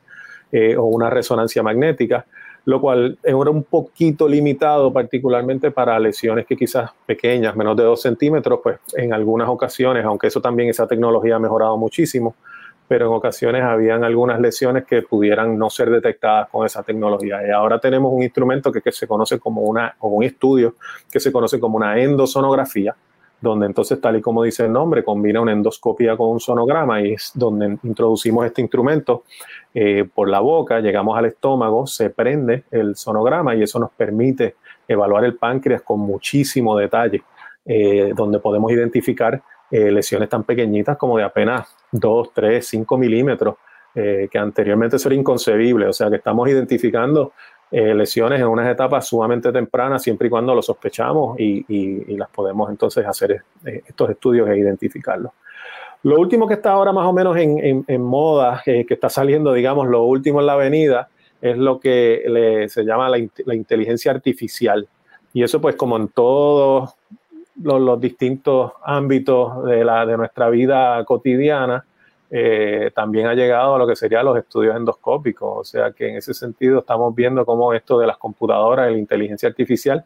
eh, 0.53 0.77
o 0.77 0.85
una 0.85 1.11
resonancia 1.11 1.63
magnética 1.63 2.27
lo 2.65 2.81
cual 2.81 3.19
era 3.23 3.37
un 3.37 3.65
poquito 3.65 4.29
limitado, 4.29 4.93
particularmente 4.93 5.71
para 5.71 5.99
lesiones 5.99 6.47
que 6.47 6.57
quizás 6.57 6.91
pequeñas, 7.07 7.57
menos 7.57 7.77
de 7.77 7.85
2 7.85 8.01
centímetros, 8.01 8.61
pues 8.63 8.79
en 8.95 9.13
algunas 9.13 9.49
ocasiones, 9.49 10.05
aunque 10.05 10.27
eso 10.27 10.41
también, 10.41 10.69
esa 10.69 10.87
tecnología 10.87 11.37
ha 11.37 11.39
mejorado 11.39 11.77
muchísimo, 11.77 12.35
pero 12.87 13.07
en 13.07 13.13
ocasiones 13.13 13.63
habían 13.63 14.03
algunas 14.05 14.41
lesiones 14.41 14.85
que 14.85 15.03
pudieran 15.03 15.57
no 15.57 15.71
ser 15.71 15.91
detectadas 15.91 16.49
con 16.49 16.67
esa 16.67 16.83
tecnología. 16.83 17.41
Y 17.47 17.51
ahora 17.51 17.79
tenemos 17.79 18.13
un 18.13 18.23
instrumento 18.23 18.73
que, 18.73 18.83
que 18.83 18.93
se 18.93 19.07
conoce 19.07 19.39
como 19.39 19.63
una, 19.63 19.95
o 20.01 20.09
un 20.09 20.25
estudio 20.25 20.75
que 21.11 21.21
se 21.21 21.31
conoce 21.31 21.61
como 21.61 21.77
una 21.77 22.01
endosonografía, 22.01 22.95
donde 23.41 23.67
entonces, 23.67 24.01
tal 24.01 24.17
y 24.17 24.21
como 24.21 24.43
dice 24.43 24.67
el 24.67 24.73
nombre, 24.73 25.03
combina 25.03 25.41
una 25.41 25.53
endoscopía 25.53 26.17
con 26.17 26.29
un 26.29 26.41
sonograma 26.41 27.01
y 27.01 27.15
es 27.15 27.33
donde 27.35 27.79
introducimos 27.83 28.45
este 28.45 28.61
instrumento 28.61 29.25
eh, 29.73 30.05
por 30.15 30.29
la 30.29 30.41
boca, 30.41 30.81
llegamos 30.81 31.17
al 31.17 31.27
estómago, 31.27 31.87
se 31.87 32.11
prende 32.11 32.65
el 32.71 32.97
sonograma 32.97 33.55
y 33.55 33.63
eso 33.63 33.79
nos 33.79 33.91
permite 33.93 34.57
evaluar 34.87 35.25
el 35.25 35.37
páncreas 35.37 35.83
con 35.83 36.01
muchísimo 36.01 36.77
detalle, 36.77 37.23
eh, 37.65 38.13
donde 38.15 38.41
podemos 38.41 38.71
identificar 38.73 39.43
eh, 39.71 39.91
lesiones 39.91 40.29
tan 40.29 40.45
pequeñitas 40.45 40.99
como 40.99 41.17
de 41.17 41.25
apenas 41.25 41.75
2, 41.93 42.33
3, 42.35 42.67
5 42.67 42.99
milímetros, 42.99 43.57
que 43.93 44.39
anteriormente 44.39 44.95
eso 44.95 45.09
era 45.09 45.17
inconcebible, 45.17 45.89
o 45.89 45.93
sea 45.93 46.09
que 46.09 46.17
estamos 46.17 46.49
identificando 46.49 47.33
eh, 47.73 47.95
lesiones 47.95 48.41
en 48.41 48.49
unas 48.49 48.69
etapas 48.69 49.07
sumamente 49.07 49.53
tempranas, 49.53 50.03
siempre 50.03 50.27
y 50.27 50.31
cuando 50.31 50.55
lo 50.55 50.61
sospechamos 50.61 51.39
y, 51.39 52.17
las 52.17 52.29
podemos 52.29 52.69
entonces 52.69 53.07
hacer 53.07 53.45
eh, 53.65 53.83
estos 53.87 54.11
estudios 54.11 54.49
e 54.49 54.59
identificarlos. 54.59 55.33
Lo 56.03 56.19
último 56.19 56.49
que 56.49 56.55
está 56.55 56.73
ahora 56.73 56.93
más 56.93 57.07
o 57.07 57.13
menos 57.13 57.37
en, 57.37 58.03
moda, 58.03 58.63
eh, 58.67 58.85
que 58.87 58.95
está 58.95 59.09
saliendo, 59.09 59.53
digamos, 59.53 59.87
lo 59.87 60.03
último 60.03 60.41
en 60.41 60.47
la 60.47 60.55
avenida, 60.55 61.09
es 61.41 61.57
lo 61.57 61.79
que 61.79 62.67
se 62.69 62.85
llama 62.85 63.09
la, 63.09 63.19
inteligencia 63.55 64.11
artificial. 64.11 64.89
Y 65.33 65.43
eso 65.43 65.61
pues 65.61 65.77
como 65.77 65.97
en 65.97 66.09
todos 66.09 66.95
los, 67.63 68.01
distintos 68.01 68.73
ámbitos 68.83 69.65
de, 69.65 69.85
la, 69.85 70.05
de 70.07 70.17
nuestra 70.17 70.51
vida 70.51 71.05
cotidiana, 71.05 71.85
eh, 72.33 72.93
también 72.95 73.27
ha 73.27 73.35
llegado 73.35 73.75
a 73.75 73.79
lo 73.79 73.87
que 73.87 73.97
serían 73.97 74.25
los 74.25 74.39
estudios 74.39 74.77
endoscópicos. 74.77 75.59
O 75.59 75.65
sea 75.65 75.93
que 75.93 76.09
en 76.09 76.17
ese 76.17 76.33
sentido 76.33 76.81
estamos 76.81 77.15
viendo 77.15 77.45
cómo 77.45 77.73
esto 77.75 77.99
de 77.99 78.07
las 78.07 78.19
computadoras 78.19 78.91
y 78.91 78.95
la 78.95 78.99
inteligencia 78.99 79.49
artificial 79.49 80.05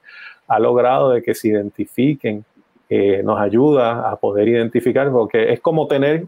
ha 0.49 0.59
logrado 0.59 1.11
de 1.11 1.23
que 1.23 1.35
se 1.35 1.49
identifiquen, 1.49 2.45
eh, 2.89 3.23
nos 3.23 3.39
ayuda 3.39 4.11
a 4.11 4.17
poder 4.17 4.49
identificar, 4.49 5.11
porque 5.11 5.53
es 5.53 5.61
como 5.61 5.87
tener 5.87 6.27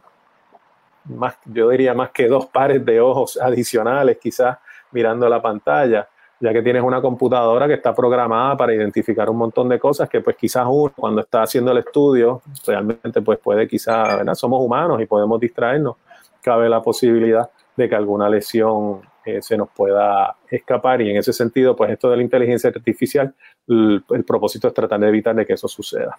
más, 1.04 1.38
yo 1.46 1.70
diría 1.70 1.94
más 1.94 2.10
que 2.10 2.28
dos 2.28 2.46
pares 2.46 2.84
de 2.84 3.00
ojos 3.00 3.38
adicionales 3.42 4.18
quizás 4.18 4.58
mirando 4.92 5.28
la 5.28 5.40
pantalla 5.40 6.08
ya 6.38 6.52
que 6.52 6.62
tienes 6.62 6.82
una 6.82 7.00
computadora 7.00 7.66
que 7.66 7.74
está 7.74 7.94
programada 7.94 8.56
para 8.56 8.74
identificar 8.74 9.30
un 9.30 9.38
montón 9.38 9.68
de 9.68 9.78
cosas 9.78 10.08
que 10.08 10.20
pues 10.20 10.36
quizás 10.36 10.66
uno 10.68 10.92
cuando 10.94 11.22
está 11.22 11.42
haciendo 11.42 11.72
el 11.72 11.78
estudio 11.78 12.42
realmente 12.66 13.22
pues 13.22 13.38
puede 13.38 13.66
quizás, 13.66 14.38
somos 14.38 14.60
humanos 14.60 15.00
y 15.00 15.06
podemos 15.06 15.40
distraernos, 15.40 15.96
cabe 16.42 16.68
la 16.68 16.82
posibilidad 16.82 17.48
de 17.74 17.88
que 17.88 17.94
alguna 17.94 18.28
lesión 18.28 19.00
eh, 19.24 19.40
se 19.40 19.56
nos 19.56 19.70
pueda 19.70 20.36
escapar 20.50 21.00
y 21.00 21.10
en 21.10 21.16
ese 21.16 21.32
sentido 21.32 21.74
pues 21.74 21.90
esto 21.90 22.10
de 22.10 22.16
la 22.16 22.22
inteligencia 22.22 22.70
artificial, 22.70 23.34
el, 23.68 24.04
propósito 24.26 24.68
es 24.68 24.74
tratar 24.74 25.00
de 25.00 25.08
evitar 25.08 25.34
de 25.34 25.46
que 25.46 25.54
eso 25.54 25.68
suceda. 25.68 26.18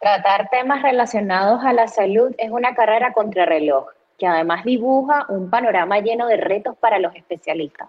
Tratar 0.00 0.48
temas 0.50 0.82
relacionados 0.82 1.62
a 1.62 1.72
la 1.72 1.86
salud 1.86 2.34
es 2.38 2.50
una 2.50 2.74
carrera 2.74 3.12
contrarreloj, 3.12 3.86
que 4.18 4.26
además 4.26 4.64
dibuja 4.64 5.26
un 5.28 5.50
panorama 5.50 6.00
lleno 6.00 6.26
de 6.26 6.38
retos 6.38 6.76
para 6.78 6.98
los 6.98 7.14
especialistas. 7.14 7.88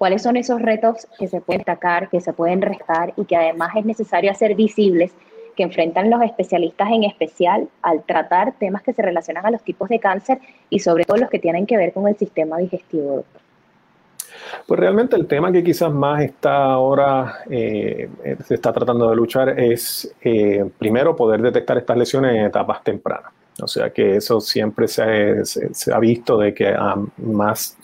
¿Cuáles 0.00 0.22
son 0.22 0.38
esos 0.38 0.62
retos 0.62 1.06
que 1.18 1.28
se 1.28 1.42
pueden 1.42 1.58
destacar, 1.58 2.08
que 2.08 2.22
se 2.22 2.32
pueden 2.32 2.62
restar 2.62 3.12
y 3.18 3.26
que 3.26 3.36
además 3.36 3.72
es 3.76 3.84
necesario 3.84 4.30
hacer 4.30 4.54
visibles 4.54 5.12
que 5.54 5.62
enfrentan 5.62 6.08
los 6.08 6.22
especialistas 6.22 6.88
en 6.90 7.04
especial 7.04 7.68
al 7.82 8.02
tratar 8.04 8.54
temas 8.58 8.82
que 8.82 8.94
se 8.94 9.02
relacionan 9.02 9.44
a 9.44 9.50
los 9.50 9.62
tipos 9.62 9.90
de 9.90 10.00
cáncer 10.00 10.38
y 10.70 10.78
sobre 10.78 11.04
todo 11.04 11.18
los 11.18 11.28
que 11.28 11.38
tienen 11.38 11.66
que 11.66 11.76
ver 11.76 11.92
con 11.92 12.08
el 12.08 12.16
sistema 12.16 12.56
digestivo, 12.56 13.26
Pues 14.66 14.80
realmente 14.80 15.16
el 15.16 15.26
tema 15.26 15.52
que 15.52 15.62
quizás 15.62 15.92
más 15.92 16.22
está 16.22 16.64
ahora, 16.64 17.40
eh, 17.50 18.08
se 18.46 18.54
está 18.54 18.72
tratando 18.72 19.10
de 19.10 19.16
luchar 19.16 19.60
es, 19.60 20.16
eh, 20.22 20.64
primero, 20.78 21.14
poder 21.14 21.42
detectar 21.42 21.76
estas 21.76 21.98
lesiones 21.98 22.36
en 22.36 22.46
etapas 22.46 22.82
tempranas. 22.82 23.32
O 23.62 23.68
sea 23.68 23.90
que 23.90 24.16
eso 24.16 24.40
siempre 24.40 24.88
se, 24.88 25.42
ha 25.92 25.98
visto 25.98 26.38
de 26.38 26.54
que 26.54 26.68
a 26.68 26.96
más 27.18 27.76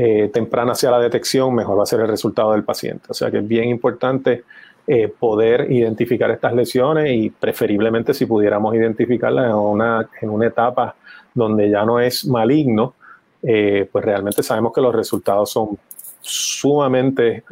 eh, 0.00 0.30
temprana 0.32 0.76
sea 0.76 0.92
la 0.92 1.00
detección, 1.00 1.52
mejor 1.52 1.76
va 1.76 1.82
a 1.82 1.86
ser 1.86 1.98
el 1.98 2.06
resultado 2.06 2.52
del 2.52 2.62
paciente. 2.62 3.06
O 3.08 3.14
sea 3.14 3.32
que 3.32 3.38
es 3.38 3.48
bien 3.48 3.68
importante 3.68 4.44
eh, 4.86 5.08
poder 5.08 5.72
identificar 5.72 6.30
estas 6.30 6.54
lesiones 6.54 7.10
y 7.10 7.30
preferiblemente 7.30 8.14
si 8.14 8.24
pudiéramos 8.24 8.76
identificarlas 8.76 9.46
en 9.46 9.56
una, 9.56 10.08
en 10.22 10.30
una 10.30 10.46
etapa 10.46 10.94
donde 11.34 11.68
ya 11.68 11.84
no 11.84 11.98
es 11.98 12.24
maligno, 12.26 12.94
eh, 13.42 13.88
pues 13.90 14.04
realmente 14.04 14.40
sabemos 14.44 14.72
que 14.72 14.80
los 14.82 14.94
resultados 14.94 15.50
son 15.50 15.76
sumamente 16.20 17.42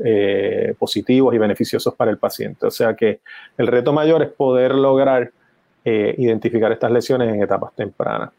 positivos 0.78 1.34
y 1.34 1.38
beneficiosos 1.38 1.94
para 1.94 2.12
el 2.12 2.18
paciente. 2.18 2.66
O 2.66 2.70
sea 2.70 2.94
que 2.94 3.22
el 3.58 3.66
reto 3.66 3.92
mayor 3.92 4.22
es 4.22 4.28
poder 4.28 4.72
lograr 4.72 5.32
identificar 5.84 6.72
estas 6.72 6.90
lesiones 6.90 7.32
en 7.32 7.42
etapas 7.42 7.72
tempranas. 7.74 8.30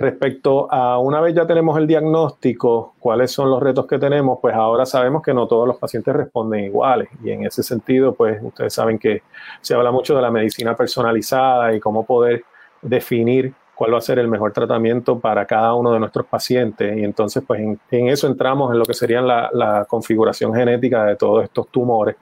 Respecto 0.00 0.66
a 0.72 0.98
una 0.98 1.20
vez 1.20 1.34
ya 1.34 1.46
tenemos 1.46 1.76
el 1.76 1.86
diagnóstico, 1.86 2.94
cuáles 2.98 3.30
son 3.32 3.50
los 3.50 3.62
retos 3.62 3.86
que 3.86 3.98
tenemos, 3.98 4.38
pues 4.40 4.54
ahora 4.54 4.86
sabemos 4.86 5.22
que 5.22 5.34
no 5.34 5.46
todos 5.46 5.68
los 5.68 5.76
pacientes 5.76 6.16
responden 6.16 6.64
iguales. 6.64 7.10
Y 7.22 7.32
en 7.32 7.44
ese 7.44 7.62
sentido, 7.62 8.14
pues 8.14 8.42
ustedes 8.42 8.72
saben 8.72 8.98
que 8.98 9.20
se 9.60 9.74
habla 9.74 9.90
mucho 9.90 10.16
de 10.16 10.22
la 10.22 10.30
medicina 10.30 10.74
personalizada 10.74 11.74
y 11.74 11.80
cómo 11.80 12.06
poder 12.06 12.44
definir 12.80 13.52
cuál 13.80 13.94
va 13.94 13.96
a 13.96 14.02
ser 14.02 14.18
el 14.18 14.28
mejor 14.28 14.52
tratamiento 14.52 15.18
para 15.18 15.46
cada 15.46 15.72
uno 15.72 15.90
de 15.92 15.98
nuestros 15.98 16.26
pacientes. 16.26 16.98
Y 16.98 17.02
entonces, 17.02 17.42
pues 17.46 17.62
en, 17.62 17.78
eso 18.08 18.26
entramos 18.26 18.70
en 18.72 18.78
lo 18.78 18.84
que 18.84 18.92
sería 18.92 19.22
la, 19.22 19.48
la, 19.54 19.86
configuración 19.86 20.52
genética 20.52 21.06
de 21.06 21.16
todos 21.16 21.44
estos 21.44 21.66
tumores. 21.68 22.16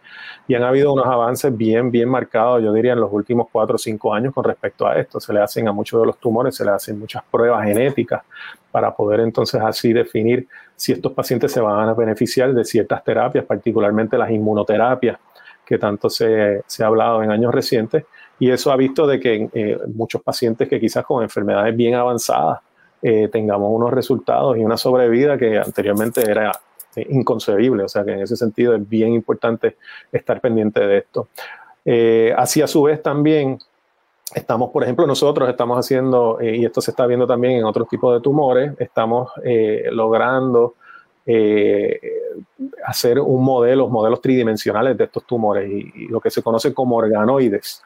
Y 0.47 0.55
han 0.55 0.63
habido 0.63 0.93
unos 0.93 1.07
avances 1.07 1.57
bien, 1.57 1.91
bien 1.91 2.09
marcados, 2.09 2.63
yo 2.63 2.73
diría, 2.73 2.93
en 2.93 3.01
los 3.01 3.13
últimos 3.13 3.49
cuatro 3.51 3.75
o 3.75 3.79
cinco 3.79 4.15
años 4.15 4.33
con 4.33 4.45
respecto 4.45 4.87
a 4.87 5.01
esto. 5.01 5.19
Se 5.19 5.33
le 5.33 5.41
hacen 5.41 5.67
a 5.67 5.73
muchos 5.73 6.01
de 6.01 6.07
los 6.07 6.19
tumores, 6.19 6.55
se 6.55 6.65
le 6.65 6.71
hacen 6.71 6.97
muchas 6.97 7.25
pruebas 7.29 7.65
genéticas 7.65 8.23
para 8.71 8.95
poder 8.95 9.19
entonces 9.19 9.61
así 9.61 9.93
definir 9.93 10.47
si 10.77 10.93
estos 10.93 11.11
pacientes 11.13 11.51
se 11.51 11.61
van 11.61 11.89
a 11.89 11.95
beneficiar 11.95 12.55
de 12.55 12.65
ciertas 12.65 13.03
terapias, 13.03 13.45
particularmente 13.45 14.17
las 14.17 14.31
inmunoterapias 14.31 15.19
que 15.67 15.77
tanto 15.77 16.09
se, 16.09 16.63
se 16.69 16.85
ha 16.85 16.87
hablado 16.87 17.21
en 17.21 17.33
años 17.33 17.53
recientes 17.53 18.05
y 18.39 18.51
eso 18.51 18.71
ha 18.71 18.77
visto 18.77 19.07
de 19.07 19.19
que 19.19 19.49
eh, 19.53 19.79
muchos 19.95 20.23
pacientes 20.23 20.69
que 20.69 20.79
quizás 20.79 21.05
con 21.05 21.23
enfermedades 21.23 21.77
bien 21.77 21.95
avanzadas 21.95 22.61
eh, 23.03 23.29
tengamos 23.31 23.71
unos 23.73 23.93
resultados 23.93 24.57
y 24.57 24.65
una 24.65 24.77
sobrevida 24.77 25.37
que 25.37 25.59
anteriormente 25.59 26.23
era 26.29 26.53
eh, 26.95 27.07
inconcebible. 27.11 27.85
O 27.85 27.89
sea 27.89 28.05
que 28.05 28.13
en 28.13 28.21
ese 28.21 28.37
sentido 28.37 28.75
es 28.75 28.89
bien 28.89 29.13
importante 29.13 29.77
estar 30.13 30.41
pendiente 30.41 30.81
de 30.81 30.99
esto. 30.99 31.29
así 32.37 32.63
a 32.63 32.67
su 32.67 32.83
vez 32.83 33.03
también 33.03 33.59
estamos, 34.35 34.71
por 34.71 34.83
ejemplo, 34.83 35.07
nosotros 35.07 35.49
estamos 35.49 35.79
haciendo, 35.79 36.39
y 36.41 36.65
esto 36.65 36.81
se 36.81 36.91
está 36.91 37.07
viendo 37.07 37.27
también 37.27 37.55
en 37.55 37.65
otros 37.65 37.89
tipos 37.89 38.15
de 38.15 38.21
tumores, 38.21 38.73
estamos 38.79 39.31
logrando 39.91 40.75
hacer 42.85 43.21
un 43.21 43.45
modelo, 43.45 43.89
modelos 43.89 44.21
tridimensionales 44.21 44.97
de 44.97 45.05
estos 45.05 45.25
tumores 45.25 45.71
y, 45.71 46.09
lo 46.09 46.21
que 46.21 46.31
se 46.31 46.43
conoce 46.43 46.73
como 46.75 46.97
organoides. 46.97 47.83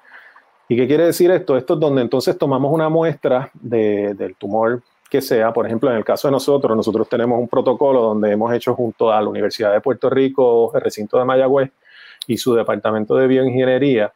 ¿Y 0.73 0.77
qué 0.77 0.87
quiere 0.87 1.05
decir 1.05 1.31
esto? 1.31 1.55
Esto 1.59 1.75
es 1.75 1.81
donde 1.81 2.01
entonces 2.01 2.39
tomamos 2.39 2.73
una 2.73 2.89
muestra 2.89 3.51
del 3.53 4.35
tumor 4.37 4.83
que 5.11 5.21
sea. 5.21 5.53
Por 5.53 5.67
ejemplo, 5.67 5.91
en 5.91 5.99
el 5.99 6.03
caso 6.03 6.29
de 6.29 6.33
nosotros, 6.33 6.75
nosotros 6.75 7.07
tenemos 7.11 7.39
un 7.39 7.47
protocolo 7.47 8.01
donde 8.01 8.33
hemos 8.33 8.51
hecho 8.55 8.75
junto 8.75 9.13
a 9.13 9.21
la 9.21 9.29
Universidad 9.29 9.71
de 9.71 9.83
Puerto 9.83 10.09
Rico, 10.09 10.75
el 10.75 10.81
recinto 10.81 11.19
de 11.19 11.27
Mayagüez 11.27 11.71
y 12.27 12.39
su 12.39 12.55
departamento 12.55 13.17
de 13.17 13.27
bioingeniería, 13.27 14.15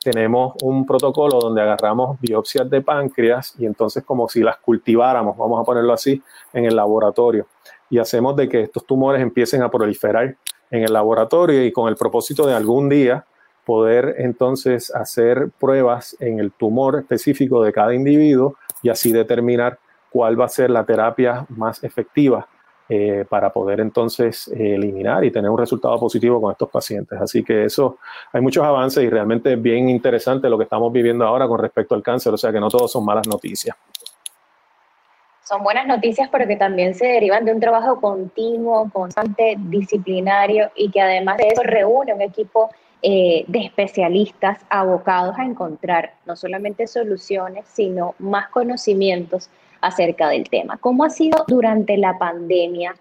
tenemos 0.00 0.54
un 0.62 0.86
protocolo 0.86 1.40
donde 1.40 1.62
agarramos 1.62 2.20
biopsias 2.20 2.70
de 2.70 2.80
páncreas 2.80 3.56
y 3.58 3.66
entonces 3.66 4.04
como 4.04 4.28
si 4.28 4.40
las 4.40 4.58
cultiváramos, 4.58 5.36
vamos 5.36 5.60
a 5.60 5.64
ponerlo 5.64 5.92
así, 5.92 6.22
en 6.52 6.64
el 6.64 6.76
laboratorio. 6.76 7.48
Y 7.90 7.98
hacemos 7.98 8.36
de 8.36 8.48
que 8.48 8.60
estos 8.60 8.86
tumores 8.86 9.20
empiecen 9.20 9.64
a 9.64 9.68
proliferar 9.68 10.36
en 10.70 10.84
el 10.84 10.92
laboratorio 10.92 11.64
y 11.64 11.72
con 11.72 11.88
el 11.88 11.96
propósito 11.96 12.46
de 12.46 12.54
algún 12.54 12.88
día 12.88 13.24
poder 13.68 14.14
entonces 14.16 14.90
hacer 14.94 15.50
pruebas 15.60 16.16
en 16.20 16.38
el 16.40 16.52
tumor 16.52 17.00
específico 17.00 17.62
de 17.62 17.70
cada 17.70 17.94
individuo 17.94 18.56
y 18.82 18.88
así 18.88 19.12
determinar 19.12 19.78
cuál 20.08 20.40
va 20.40 20.46
a 20.46 20.48
ser 20.48 20.70
la 20.70 20.86
terapia 20.86 21.44
más 21.50 21.84
efectiva 21.84 22.48
eh, 22.88 23.26
para 23.28 23.52
poder 23.52 23.80
entonces 23.80 24.48
eliminar 24.48 25.22
y 25.22 25.30
tener 25.30 25.50
un 25.50 25.58
resultado 25.58 26.00
positivo 26.00 26.40
con 26.40 26.50
estos 26.50 26.70
pacientes. 26.70 27.20
Así 27.20 27.44
que 27.44 27.66
eso, 27.66 27.98
hay 28.32 28.40
muchos 28.40 28.64
avances 28.64 29.04
y 29.04 29.10
realmente 29.10 29.52
es 29.52 29.60
bien 29.60 29.90
interesante 29.90 30.48
lo 30.48 30.56
que 30.56 30.64
estamos 30.64 30.90
viviendo 30.90 31.26
ahora 31.26 31.46
con 31.46 31.60
respecto 31.60 31.94
al 31.94 32.02
cáncer, 32.02 32.32
o 32.32 32.38
sea 32.38 32.50
que 32.50 32.60
no 32.60 32.70
todos 32.70 32.90
son 32.90 33.04
malas 33.04 33.28
noticias. 33.28 33.76
Son 35.42 35.62
buenas 35.62 35.86
noticias 35.86 36.30
porque 36.30 36.56
también 36.56 36.94
se 36.94 37.06
derivan 37.06 37.44
de 37.44 37.52
un 37.52 37.60
trabajo 37.60 38.00
continuo, 38.00 38.88
constante, 38.90 39.56
disciplinario 39.58 40.70
y 40.74 40.90
que 40.90 41.02
además 41.02 41.36
de 41.36 41.48
eso 41.48 41.62
reúne 41.62 42.14
un 42.14 42.22
equipo 42.22 42.70
eh, 43.00 43.44
de 43.46 43.60
especialistas 43.60 44.58
abocados 44.70 45.38
a 45.38 45.44
encontrar 45.44 46.14
no 46.26 46.34
solamente 46.34 46.88
soluciones, 46.88 47.64
sino 47.68 48.16
más 48.18 48.48
conocimientos 48.48 49.50
acerca 49.80 50.30
del 50.30 50.48
tema. 50.50 50.78
¿Cómo 50.78 51.04
ha 51.04 51.10
sido 51.10 51.44
durante 51.46 51.96
la 51.96 52.18
pandemia 52.18 52.96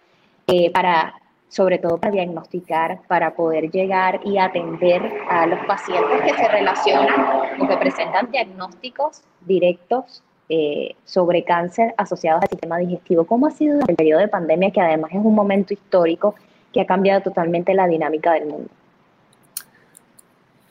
eh, 0.46 0.70
para, 0.72 1.16
sobre 1.50 1.80
todo 1.80 1.98
para 1.98 2.12
diagnosticar, 2.12 3.00
para 3.08 3.34
poder 3.34 3.72
llegar 3.72 4.22
y 4.24 4.38
atender 4.38 5.02
a 5.32 5.48
los 5.48 5.66
pacientes 5.66 6.22
que 6.22 6.34
se 6.34 6.48
relacionan 6.48 7.60
o 7.60 7.68
que 7.68 7.78
presentan 7.78 8.30
diagnósticos 8.30 9.24
directos 9.48 10.22
eh, 10.50 10.96
sobre 11.06 11.44
cáncer 11.44 11.96
asociados 11.98 12.44
al 12.44 12.50
sistema 12.50 12.78
digestivo? 12.78 13.26
¿Cómo 13.26 13.48
ha 13.48 13.52
sido 13.52 13.80
el 13.88 13.96
periodo 13.96 14.22
de 14.22 14.28
pandemia, 14.28 14.70
que 14.70 14.82
además 14.82 15.10
es 15.12 15.26
un 15.26 15.34
momento 15.34 15.74
histórico 15.74 16.36
que 16.72 16.82
ha 16.82 16.86
cambiado 16.86 17.22
totalmente 17.22 17.74
la 17.74 17.88
dinámica 17.88 18.34
del 18.34 18.46
mundo? 18.46 18.70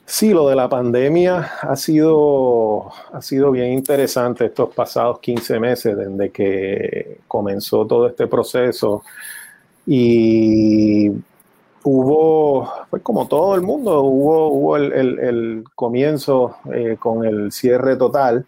Sí, 0.09 0.33
lo 0.33 0.47
de 0.47 0.55
la 0.55 0.69
pandemia 0.69 1.51
ha 1.61 1.75
sido, 1.75 2.89
ha 3.11 3.21
sido 3.21 3.51
bien 3.51 3.73
interesante 3.73 4.45
estos 4.45 4.73
pasados 4.73 5.19
15 5.19 5.59
meses 5.59 5.97
desde 5.97 6.31
que 6.31 7.19
comenzó 7.27 7.85
todo 7.85 8.07
este 8.07 8.25
proceso. 8.25 9.03
Y 9.85 11.09
hubo, 11.83 12.71
pues 12.89 13.03
como 13.03 13.27
todo 13.27 13.55
el 13.55 13.61
mundo, 13.61 14.01
hubo, 14.01 14.47
hubo 14.47 14.77
el, 14.77 15.65
comienzo 15.75 16.55
eh, 16.73 16.95
con 16.97 17.25
el 17.25 17.51
cierre 17.51 17.97
total, 17.97 18.45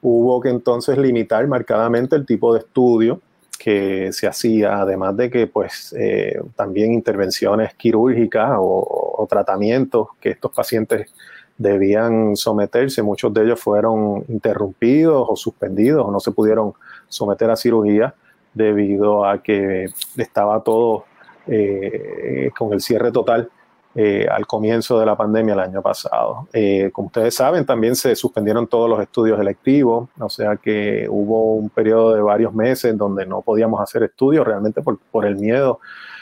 hubo 0.00 0.40
que 0.40 0.48
entonces 0.48 0.96
limitar 0.96 1.46
marcadamente 1.48 2.16
el 2.16 2.24
tipo 2.24 2.54
de 2.54 2.60
estudio 2.60 3.20
que 3.58 4.12
se 4.12 4.26
hacía, 4.26 4.80
además 4.80 5.16
de 5.16 5.30
que 5.30 5.46
pues 5.48 5.94
eh, 5.98 6.40
también 6.56 6.92
intervenciones 6.92 7.74
quirúrgicas 7.74 8.52
o, 8.58 9.07
tratamientos 9.26 10.08
que 10.20 10.30
estos 10.30 10.52
pacientes 10.52 11.12
debían 11.56 12.36
someterse, 12.36 13.02
muchos 13.02 13.34
de 13.34 13.44
ellos 13.44 13.60
fueron 13.60 14.24
interrumpidos 14.28 15.26
o 15.28 15.36
suspendidos 15.36 16.06
o 16.06 16.10
no 16.10 16.20
se 16.20 16.30
pudieron 16.30 16.72
someter 17.08 17.50
a 17.50 17.56
cirugía 17.56 18.14
debido 18.54 19.24
a 19.24 19.42
que 19.42 19.86
estaba 20.16 20.62
todo 20.62 21.04
eh, 21.46 22.50
con 22.56 22.72
el 22.72 22.80
cierre 22.80 23.10
total 23.10 23.50
eh, 23.94 24.28
al 24.30 24.46
comienzo 24.46 25.00
de 25.00 25.06
la 25.06 25.16
pandemia 25.16 25.54
el 25.54 25.60
año 25.60 25.82
pasado. 25.82 26.46
Eh, 26.52 26.90
como 26.92 27.06
ustedes 27.06 27.34
saben, 27.34 27.66
también 27.66 27.96
se 27.96 28.14
suspendieron 28.14 28.68
todos 28.68 28.88
los 28.88 29.00
estudios 29.00 29.40
electivos, 29.40 30.08
o 30.20 30.28
sea 30.28 30.56
que 30.56 31.08
hubo 31.10 31.54
un 31.54 31.68
periodo 31.68 32.14
de 32.14 32.20
varios 32.20 32.54
meses 32.54 32.96
donde 32.96 33.26
no 33.26 33.42
podíamos 33.42 33.80
hacer 33.80 34.04
estudios 34.04 34.46
realmente 34.46 34.82
por, 34.82 35.26
el 35.26 35.36
miedo 35.36 35.80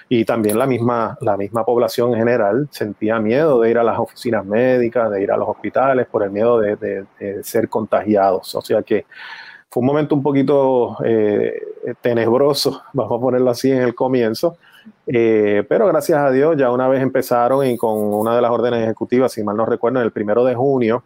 y 0.08 0.24
también 0.24 0.58
la 0.58 0.66
misma, 0.66 1.18
la 1.20 1.36
misma 1.36 1.64
población 1.64 2.12
en 2.12 2.18
general 2.18 2.68
sentía 2.70 3.18
miedo 3.18 3.60
de 3.60 3.70
ir 3.70 3.78
a 3.78 3.82
las 3.82 3.98
oficinas 3.98 4.44
médicas, 4.44 5.10
de 5.10 5.22
ir 5.22 5.32
a 5.32 5.36
los 5.36 5.48
hospitales 5.48 6.06
por 6.06 6.22
el 6.22 6.30
miedo 6.30 6.60
de, 6.60 7.04
ser 7.42 7.68
contagiados. 7.68 8.54
O 8.54 8.60
sea 8.60 8.82
que 8.82 9.06
fue 9.68 9.80
un 9.80 9.86
momento 9.86 10.14
un 10.14 10.22
poquito 10.22 10.96
eh, 11.04 11.60
tenebroso, 12.00 12.82
vamos 12.92 13.18
a 13.18 13.20
ponerlo 13.20 13.50
así, 13.50 13.70
en 13.70 13.82
el 13.82 13.94
comienzo, 13.94 14.56
Eh, 15.08 15.64
pero 15.68 15.86
gracias 15.86 16.18
a 16.18 16.30
Dios, 16.30 16.56
ya 16.56 16.70
una 16.70 16.88
vez 16.88 17.02
empezaron 17.02 17.66
y 17.66 17.76
con 17.76 17.96
una 17.96 18.34
de 18.34 18.42
las 18.42 18.50
órdenes 18.50 18.82
ejecutivas, 18.84 19.32
si 19.32 19.42
mal 19.42 19.56
no 19.56 19.66
recuerdo, 19.66 20.00
el 20.00 20.12
primero 20.12 20.44
de 20.44 20.54
junio 20.54 21.04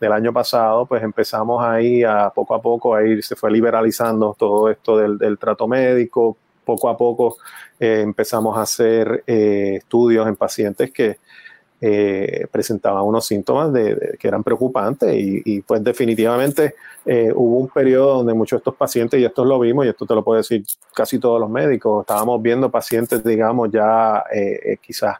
del 0.00 0.12
año 0.12 0.32
pasado, 0.32 0.86
pues 0.86 1.02
empezamos 1.02 1.62
ahí 1.64 2.02
a 2.02 2.30
poco 2.30 2.54
a 2.54 2.62
poco 2.62 2.94
a 2.94 3.02
ir, 3.04 3.22
se 3.22 3.36
fue 3.36 3.50
liberalizando 3.50 4.34
todo 4.38 4.68
esto 4.70 4.98
del, 4.98 5.38
trato 5.38 5.68
médico. 5.68 6.36
Poco 6.64 6.88
a 6.88 6.96
poco 6.96 7.36
eh, 7.78 8.00
empezamos 8.00 8.56
a 8.56 8.62
hacer 8.62 9.24
eh, 9.26 9.76
estudios 9.78 10.26
en 10.28 10.36
pacientes 10.36 10.90
que 10.90 11.18
eh, 11.80 12.46
presentaban 12.50 13.02
unos 13.02 13.26
síntomas 13.26 13.72
de, 13.72 14.16
que 14.18 14.28
eran 14.28 14.44
preocupantes 14.44 15.12
y, 15.16 15.60
pues 15.62 15.82
definitivamente 15.82 16.76
hubo 17.34 17.58
un 17.58 17.68
periodo 17.68 18.18
donde 18.18 18.34
muchos 18.34 18.58
de 18.58 18.60
estos 18.60 18.76
pacientes, 18.76 19.18
y 19.18 19.24
esto 19.24 19.44
lo 19.44 19.58
vimos, 19.58 19.84
y 19.84 19.88
esto 19.88 20.06
te 20.06 20.14
lo 20.14 20.22
puedo 20.22 20.36
decir 20.36 20.62
casi 20.94 21.18
todos 21.18 21.40
los 21.40 21.50
médicos, 21.50 22.02
estábamos 22.02 22.40
viendo 22.40 22.70
pacientes, 22.70 23.24
digamos, 23.24 23.72
ya 23.72 24.22
quizás 24.80 25.16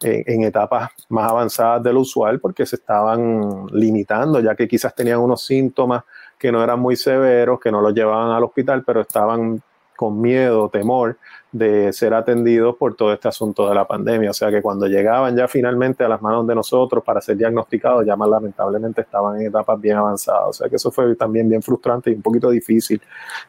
en 0.00 0.44
etapas 0.44 0.90
más 1.10 1.30
avanzadas 1.30 1.82
del 1.82 1.98
usual 1.98 2.40
porque 2.40 2.64
se 2.64 2.76
estaban 2.76 3.66
limitando, 3.72 4.40
ya 4.40 4.54
que 4.54 4.66
quizás 4.66 4.94
tenían 4.94 5.20
unos 5.20 5.44
síntomas 5.44 6.04
que 6.38 6.52
no 6.52 6.62
eran 6.62 6.78
muy 6.80 6.96
severos, 6.96 7.58
que 7.60 7.70
no 7.70 7.80
los 7.80 7.92
llevaban 7.92 8.30
al 8.30 8.44
hospital, 8.44 8.84
pero 8.84 9.00
estaban 9.00 9.60
con 9.98 10.20
miedo, 10.20 10.68
temor 10.68 11.18
de 11.50 11.92
ser 11.92 12.14
atendidos 12.14 12.76
por 12.76 12.94
todo 12.94 13.12
este 13.12 13.26
asunto 13.26 13.68
de 13.68 13.74
la 13.74 13.84
pandemia. 13.84 14.30
O 14.30 14.32
sea 14.32 14.48
que 14.48 14.62
cuando 14.62 14.86
llegaban 14.86 15.36
ya 15.36 15.48
finalmente 15.48 16.04
a 16.04 16.08
las 16.08 16.22
manos 16.22 16.46
de 16.46 16.54
nosotros 16.54 17.02
para 17.02 17.20
ser 17.20 17.36
diagnosticados, 17.36 18.06
ya 18.06 18.14
más 18.14 18.28
lamentablemente 18.28 19.00
estaban 19.00 19.40
en 19.40 19.48
etapas 19.48 19.80
bien 19.80 19.96
avanzadas. 19.96 20.50
O 20.50 20.52
sea 20.52 20.68
que 20.68 20.76
eso 20.76 20.92
fue 20.92 21.16
también 21.16 21.48
bien 21.48 21.62
frustrante 21.62 22.12
y 22.12 22.14
un 22.14 22.22
poquito 22.22 22.48
difícil, 22.48 23.02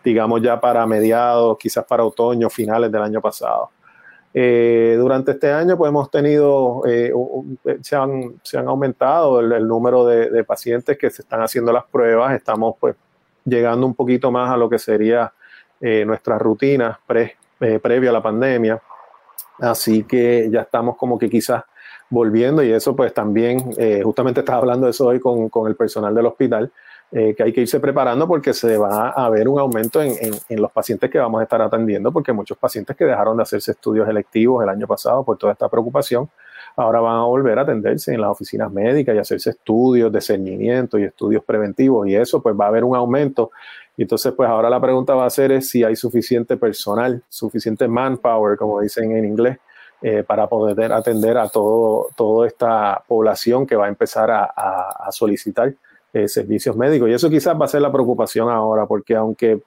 digamos 0.04 0.42
ya 0.42 0.60
para 0.60 0.88
mediados, 0.88 1.56
quizás 1.60 1.86
para 1.86 2.04
otoño, 2.04 2.50
finales 2.50 2.92
del 2.92 3.04
año 3.04 3.22
pasado. 3.22 3.70
Eh, 4.34 4.96
durante 4.98 5.34
este 5.34 5.52
año 5.52 5.78
pues 5.78 5.90
hemos 5.90 6.10
tenido, 6.10 6.82
eh, 6.88 7.14
se, 7.82 7.96
han, 7.96 8.40
se, 8.42 8.58
han, 8.58 8.68
aumentado 8.68 9.40
el, 9.40 9.68
número 9.68 10.04
de, 10.04 10.44
pacientes 10.44 10.98
que 10.98 11.12
se 11.12 11.22
están 11.22 11.44
haciendo 11.44 11.72
las 11.72 11.86
pruebas, 11.86 12.34
estamos 12.34 12.74
pues 12.80 12.96
llegando 13.46 13.86
un 13.86 13.94
poquito 13.94 14.32
más 14.32 14.50
a 14.50 14.58
lo 14.58 14.68
que 14.68 14.80
sería 14.80 15.32
eh, 15.82 16.04
nuestras 16.06 16.42
rutinas 16.42 16.98
pre, 17.06 17.38
eh, 17.60 17.80
previo 17.80 18.10
a 18.10 18.14
la 18.14 18.22
pandemia. 18.22 18.82
Así 19.60 20.04
que 20.04 20.50
ya 20.52 20.62
estamos 20.62 20.98
como 20.98 21.18
que 21.18 21.30
quizás 21.30 21.64
volviendo 22.10 22.64
y 22.64 22.72
eso 22.72 22.96
pues 22.96 23.14
también, 23.14 23.72
eh, 23.78 24.02
justamente 24.04 24.40
estaba 24.40 24.60
hablando 24.60 24.86
de 24.86 24.92
eso 24.92 25.08
hoy 25.08 25.20
con, 25.20 25.50
con 25.50 25.68
el 25.68 25.76
personal 25.76 26.14
del 26.14 26.26
hospital, 26.26 26.72
que 27.12 27.42
hay 27.42 27.52
que 27.52 27.62
irse 27.62 27.80
preparando 27.80 28.28
porque 28.28 28.54
se 28.54 28.78
va 28.78 29.10
a 29.10 29.28
ver 29.32 29.48
un 29.48 29.60
aumento 29.60 30.00
en, 30.00 30.14
en, 30.48 30.62
los 30.62 30.72
pacientes 30.72 31.10
que 31.10 31.18
vamos 31.18 31.40
a 31.40 31.44
estar 31.44 31.60
atendiendo, 31.60 32.12
porque 32.12 32.32
muchos 32.32 32.56
pacientes 32.56 32.96
que 32.96 33.04
dejaron 33.04 33.36
de 33.36 33.42
hacerse 33.42 33.72
estudios 33.72 34.08
electivos 34.08 34.62
el 34.62 34.70
año 34.70 34.86
pasado 34.86 35.24
por 35.24 35.36
toda 35.36 35.54
esta 35.54 35.68
preocupación, 35.70 36.30
ahora 36.76 37.00
van 37.00 37.16
a 37.18 37.24
volver 37.24 37.60
a 37.60 37.64
atenderse 37.64 38.14
en 38.14 38.22
las 38.22 38.32
oficinas 38.32 38.72
médicas 38.72 39.16
y 39.16 39.20
hacerse 39.20 39.50
estudios 39.52 40.12
de 40.12 40.22
ceñimiento 40.22 40.98
y 40.98 41.04
estudios 41.04 41.44
preventivos 41.44 42.08
y 42.08 42.16
eso 42.16 42.42
pues 42.42 42.56
va 42.60 42.66
a 42.66 42.68
haber 42.70 42.84
un 42.84 42.96
aumento 42.96 43.52
y 44.00 44.04
entonces, 44.04 44.32
pues 44.32 44.50
ahora 44.50 44.70
la 44.70 44.80
pregunta 44.80 45.14
va 45.14 45.26
a 45.26 45.30
ser 45.30 45.52
es 45.52 45.70
si 45.70 45.84
hay 45.84 45.94
suficiente 45.98 46.56
personal, 46.56 47.22
suficiente 47.28 47.86
manpower, 47.86 48.58
como 48.58 48.80
dicen 48.80 49.12
en 49.12 49.26
inglés, 49.26 49.58
eh, 50.02 50.24
para 50.24 50.48
poder 50.48 50.94
atender 50.94 51.38
a 51.38 51.50
todo, 51.50 52.08
toda 52.16 52.48
esta 52.48 53.04
población 53.06 53.68
que 53.68 53.76
va 53.76 53.88
a 53.88 53.90
empezar 53.90 54.32
a, 54.32 55.10
solicitar 55.12 55.74
eh, 56.14 56.30
servicios 56.30 56.78
médicos. 56.78 57.10
Y 57.10 57.12
eso 57.12 57.30
quizás 57.30 57.60
va 57.60 57.66
a 57.66 57.68
ser 57.68 57.82
la 57.82 57.92
preocupación 57.92 58.50
ahora, 58.50 58.86
porque 58.86 59.18
aunque 59.18 59.60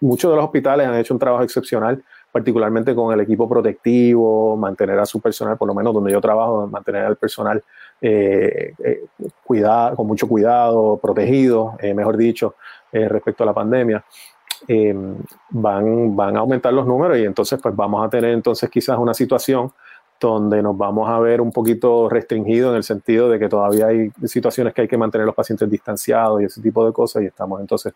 muchos 0.00 0.28
de 0.28 0.34
los 0.34 0.46
hospitales 0.46 0.88
han 0.88 0.96
hecho 0.96 1.14
un 1.14 1.20
trabajo 1.20 1.44
excepcional, 1.44 2.02
particularmente 2.30 2.94
con 2.94 3.12
el 3.12 3.20
equipo 3.20 3.48
protectivo, 3.48 4.56
mantener 4.56 4.98
a 4.98 5.06
su 5.06 5.20
personal, 5.20 5.56
por 5.56 5.68
lo 5.68 5.74
menos 5.74 5.94
donde 5.94 6.12
yo 6.12 6.20
trabajo, 6.20 6.66
mantener 6.66 7.04
al 7.04 7.16
personal 7.16 7.62
eh, 8.00 8.74
con 9.96 10.06
mucho 10.06 10.28
cuidado, 10.28 10.98
protegido, 10.98 11.74
mejor 11.94 12.16
dicho, 12.16 12.54
eh, 12.92 13.08
respecto 13.08 13.42
a 13.42 13.46
la 13.46 13.54
pandemia, 13.54 14.04
eh, 14.66 14.94
van, 15.50 16.16
van 16.16 16.36
a 16.36 16.40
aumentar 16.40 16.72
los 16.72 16.86
números 16.86 17.18
y 17.18 17.24
entonces 17.24 17.60
pues 17.62 17.76
vamos 17.76 18.04
a 18.04 18.08
tener 18.08 18.32
entonces 18.32 18.68
quizás 18.70 18.98
una 18.98 19.14
situación 19.14 19.72
donde 20.20 20.62
nos 20.62 20.76
vamos 20.76 21.08
a 21.08 21.18
ver 21.20 21.40
un 21.40 21.52
poquito 21.52 22.08
restringido 22.08 22.70
en 22.70 22.76
el 22.76 22.82
sentido 22.82 23.28
de 23.28 23.38
que 23.38 23.48
todavía 23.48 23.86
hay 23.86 24.10
situaciones 24.24 24.74
que 24.74 24.82
hay 24.82 24.88
que 24.88 24.96
mantener 24.96 25.26
los 25.26 25.34
pacientes 25.34 25.70
distanciados 25.70 26.42
y 26.42 26.46
ese 26.46 26.60
tipo 26.60 26.84
de 26.84 26.92
cosas 26.92 27.22
y 27.22 27.26
estamos 27.26 27.60
entonces 27.60 27.94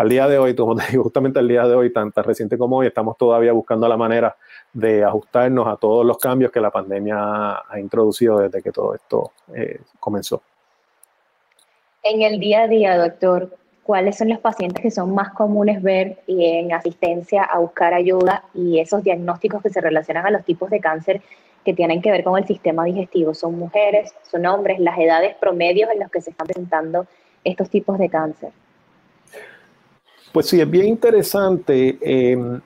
al 0.00 0.08
día 0.08 0.26
de 0.26 0.38
hoy, 0.38 0.56
como 0.56 0.74
te 0.76 0.84
digo, 0.90 1.02
justamente 1.02 1.40
al 1.40 1.46
día 1.46 1.68
de 1.68 1.74
hoy, 1.74 1.92
tan, 1.92 2.10
tan 2.10 2.24
reciente 2.24 2.56
como 2.56 2.78
hoy, 2.78 2.86
estamos 2.86 3.18
todavía 3.18 3.52
buscando 3.52 3.86
la 3.86 3.98
manera 3.98 4.34
de 4.72 5.04
ajustarnos 5.04 5.68
a 5.68 5.76
todos 5.76 6.06
los 6.06 6.16
cambios 6.16 6.50
que 6.50 6.58
la 6.58 6.70
pandemia 6.70 7.16
ha 7.68 7.78
introducido 7.78 8.38
desde 8.38 8.62
que 8.62 8.72
todo 8.72 8.94
esto 8.94 9.32
eh, 9.54 9.78
comenzó. 9.98 10.40
En 12.02 12.22
el 12.22 12.40
día 12.40 12.62
a 12.62 12.68
día, 12.68 12.96
doctor, 12.96 13.54
cuáles 13.82 14.16
son 14.16 14.30
los 14.30 14.38
pacientes 14.38 14.82
que 14.82 14.90
son 14.90 15.14
más 15.14 15.34
comunes 15.34 15.82
ver 15.82 16.20
en 16.26 16.72
asistencia 16.72 17.42
a 17.42 17.58
buscar 17.58 17.92
ayuda 17.92 18.44
y 18.54 18.78
esos 18.78 19.04
diagnósticos 19.04 19.62
que 19.62 19.68
se 19.68 19.82
relacionan 19.82 20.24
a 20.24 20.30
los 20.30 20.46
tipos 20.46 20.70
de 20.70 20.80
cáncer 20.80 21.20
que 21.62 21.74
tienen 21.74 22.00
que 22.00 22.10
ver 22.10 22.24
con 22.24 22.38
el 22.38 22.46
sistema 22.46 22.84
digestivo. 22.84 23.34
¿Son 23.34 23.54
mujeres, 23.58 24.14
son 24.30 24.46
hombres, 24.46 24.80
las 24.80 24.98
edades 24.98 25.36
promedios 25.36 25.90
en 25.90 25.98
las 25.98 26.10
que 26.10 26.22
se 26.22 26.30
están 26.30 26.46
presentando 26.46 27.04
estos 27.44 27.68
tipos 27.68 27.98
de 27.98 28.08
cáncer? 28.08 28.50
Pues 30.32 30.46
sí, 30.46 30.60
es 30.60 30.70
bien 30.70 30.86
interesante. 30.86 31.98
Eh, 32.00 32.60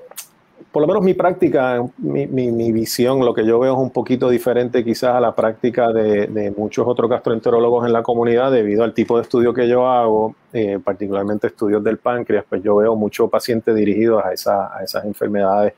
por 0.75 0.81
lo 0.81 0.89
menos 0.89 1.05
mi 1.05 1.15
práctica, 1.15 1.85
mi, 1.99 2.27
mi, 2.27 2.73
visión, 2.73 3.25
lo 3.25 3.33
que 3.33 3.47
yo 3.47 3.61
veo 3.61 3.75
es 3.75 3.79
un 3.79 3.91
poquito 3.91 4.29
diferente 4.29 4.85
quizás 4.85 5.15
a 5.15 5.21
la 5.21 5.33
práctica 5.33 5.93
de, 5.93 6.53
muchos 6.57 6.85
otros 6.89 7.09
gastroenterólogos 7.09 7.87
en 7.87 7.93
la 7.93 8.03
comunidad 8.03 8.51
debido 8.51 8.83
al 8.83 8.93
tipo 8.93 9.17
de 9.17 9.23
estudio 9.23 9.55
que 9.55 9.69
yo 9.69 9.87
hago, 9.87 10.35
eh, 10.53 10.81
particularmente 10.83 11.47
estudios 11.47 11.85
del 11.85 11.99
páncreas, 11.99 12.45
pues 12.49 12.61
yo 12.61 12.75
veo 12.75 12.97
muchos 12.97 13.31
pacientes 13.31 13.73
dirigidos 13.73 14.25
a, 14.25 14.33
esa, 14.33 14.77
a 14.77 14.83
esas 14.83 15.05
enfermedades 15.05 15.75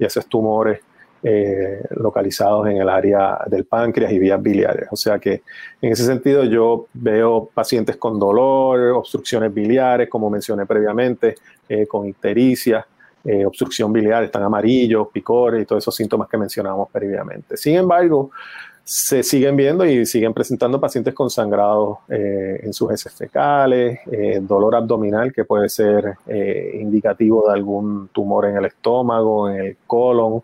y 0.00 0.02
a 0.02 0.08
esos 0.08 0.26
tumores 0.26 0.80
eh, 1.22 1.82
localizados 1.90 2.66
en 2.68 2.78
el 2.78 2.88
área 2.88 3.38
del 3.46 3.66
páncreas 3.66 4.10
y 4.10 4.18
vías 4.18 4.42
biliares. 4.42 4.88
O 4.90 4.96
sea 4.96 5.18
que 5.18 5.42
en 5.82 5.92
ese 5.92 6.06
sentido 6.06 6.44
yo 6.44 6.86
veo 6.94 7.50
pacientes 7.52 7.96
con 7.96 8.18
dolor, 8.18 8.80
obstrucciones 8.92 9.52
biliares, 9.52 10.08
como 10.08 10.30
mencioné 10.30 10.64
previamente, 10.64 11.34
eh, 11.68 11.86
con 11.86 12.06
ictericia, 12.06 12.86
eh, 13.22 13.44
obstrucción 13.44 13.92
biliar, 13.92 14.24
están 14.24 14.42
amarillos, 14.44 15.08
picores 15.08 15.62
y 15.62 15.66
todos 15.66 15.84
esos 15.84 15.94
síntomas 15.94 16.26
que 16.26 16.38
mencionábamos 16.38 16.88
previamente. 16.90 17.54
Sin 17.56 17.76
embargo, 17.76 18.30
se 18.92 19.22
siguen 19.22 19.54
viendo 19.54 19.84
y 19.84 20.04
siguen 20.04 20.34
presentando 20.34 20.80
pacientes 20.80 21.14
con 21.14 21.30
sangrado 21.30 22.00
eh, 22.08 22.60
en 22.62 22.72
sus 22.72 22.90
heces 22.90 23.14
fecales, 23.14 24.00
eh, 24.10 24.40
dolor 24.42 24.74
abdominal 24.74 25.32
que 25.32 25.44
puede 25.44 25.68
ser 25.68 26.16
indicativo 26.74 27.46
de 27.46 27.54
algún 27.54 28.08
tumor 28.08 28.46
en 28.46 28.56
el 28.56 28.64
estómago, 28.64 29.48
en 29.48 29.60
el 29.60 29.76
colon, 29.86 30.42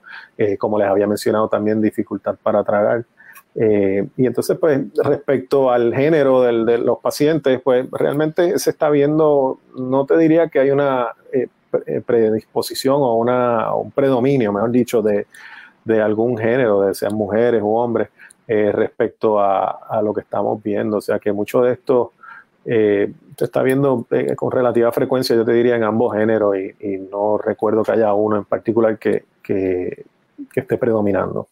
como 0.59 0.78
les 0.78 0.88
había 0.88 1.06
mencionado 1.06 1.48
también 1.48 1.80
dificultad 1.80 2.37
para 2.40 2.62
tragar. 2.62 3.04
y 3.54 4.26
entonces, 4.26 4.56
pues, 4.59 4.80
respecto 5.02 5.70
al 5.70 5.94
género 5.94 6.42
de 6.42 6.78
los 6.78 6.98
pacientes, 6.98 7.61
pues 7.64 7.90
realmente 7.90 8.59
se 8.59 8.70
está 8.70 8.90
viendo, 8.90 9.59
no 9.76 10.06
te 10.06 10.16
diría 10.18 10.48
que 10.48 10.61
hay 10.61 10.70
una 10.70 11.09
eh, 11.87 12.00
predisposición 12.00 12.96
o 12.96 13.14
una, 13.14 13.74
un 13.74 13.90
predominio, 13.90 14.52
mejor 14.52 14.70
dicho, 14.70 15.02
de, 15.02 15.26
algún 16.00 16.37
género, 16.37 16.82
de 16.82 16.94
sean 16.94 17.14
mujeres 17.14 17.61
o 17.62 17.68
hombres, 17.68 18.09
eh, 18.48 18.70
respecto 18.72 19.40
a, 19.40 20.00
lo 20.02 20.14
que 20.14 20.20
estamos 20.20 20.62
viendo. 20.62 20.98
O 20.98 21.00
sea 21.00 21.18
que 21.18 21.32
mucho 21.32 21.62
de 21.62 21.72
esto 21.72 22.12
eh, 22.64 23.12
se 23.37 23.44
está 23.44 23.62
viendo 23.62 24.06
con 24.37 24.50
relativa 24.50 24.90
frecuencia, 24.92 25.37
yo 25.37 25.44
te 25.44 25.52
diría, 25.52 25.76
en 25.76 25.85
ambos 25.85 26.14
géneros 26.14 26.56
y, 26.56 26.98
no 27.11 27.38
recuerdo 27.38 27.82
que 27.82 27.92
haya 27.92 28.12
uno 28.14 28.37
en 28.37 28.44
particular 28.44 28.98
que, 28.98 29.24
que, 29.42 30.04
esté 30.54 30.78
predominando. 30.78 31.48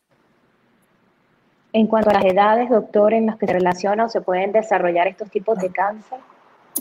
En 1.72 1.86
cuanto 1.86 2.10
a 2.10 2.14
las 2.14 2.24
edades, 2.24 2.70
doctor, 2.70 3.12
en 3.12 3.26
las 3.26 3.36
que 3.36 3.46
se 3.46 3.52
relacionan 3.52 4.06
o 4.06 4.08
se 4.08 4.20
pueden 4.20 4.52
desarrollar 4.52 5.08
estos 5.08 5.30
tipos 5.30 5.58
de 5.58 5.70
cáncer. 5.70 6.18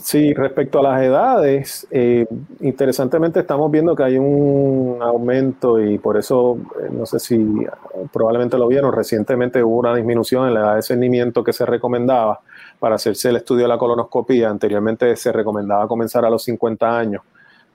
Sí, 0.04 0.34
respecto 0.34 0.80
a 0.80 0.82
las 0.82 1.02
edades, 1.02 1.86
eh, 1.90 2.26
interesantemente 2.60 3.40
estamos 3.40 3.70
viendo 3.70 3.96
que 3.96 4.02
hay 4.02 4.18
un 4.18 4.98
aumento 5.00 5.80
y 5.80 5.96
por 5.96 6.18
eso, 6.18 6.58
eh, 6.78 6.90
no 6.92 7.06
sé 7.06 7.18
si 7.18 7.66
probablemente 8.12 8.58
lo 8.58 8.68
vieron, 8.68 8.92
recientemente 8.92 9.64
hubo 9.64 9.78
una 9.78 9.94
disminución 9.94 10.46
en 10.46 10.52
la 10.52 10.60
edad 10.60 10.76
de 10.76 10.82
cernimiento 10.82 11.42
que 11.42 11.54
se 11.54 11.64
recomendaba 11.64 12.40
para 12.78 12.96
hacerse 12.96 13.30
el 13.30 13.36
estudio 13.36 13.62
de 13.62 13.68
la 13.68 13.78
colonoscopía. 13.78 14.50
Anteriormente 14.50 15.16
se 15.16 15.32
recomendaba 15.32 15.88
comenzar 15.88 16.22
a 16.26 16.28
los 16.28 16.44
50 16.44 16.98
años 16.98 17.22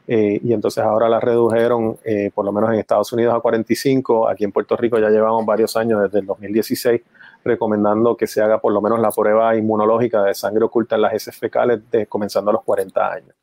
eh, 0.07 0.39
y 0.43 0.53
entonces 0.53 0.83
ahora 0.83 1.09
la 1.09 1.19
redujeron, 1.19 1.97
por 2.35 2.45
lo 2.45 2.51
menos 2.51 2.71
en 2.71 2.77
Estados 2.77 3.11
Unidos, 3.11 3.33
a 3.33 3.39
45. 3.39 4.29
Aquí 4.29 4.43
en 4.43 4.51
Puerto 4.51 4.77
Rico 4.77 4.99
ya 4.99 5.09
llevamos 5.09 5.43
varios 5.47 5.75
años, 5.75 6.03
desde 6.03 6.19
el 6.19 6.27
2016 6.27 7.01
recomendando 7.43 8.15
que 8.17 8.27
se 8.27 8.41
haga 8.41 8.59
por 8.59 8.73
lo 8.73 8.81
menos 8.81 8.99
la 8.99 9.11
prueba 9.11 9.55
inmunológica 9.55 10.23
de 10.23 10.33
sangre 10.33 10.65
oculta 10.65 10.95
en 10.95 11.01
las 11.03 11.13
heces 11.13 11.35
fecales 11.35 11.79
de, 11.91 12.07
comenzando 12.07 12.51
a 12.51 12.53
los 12.53 12.63
40 12.63 13.11
años. 13.11 13.35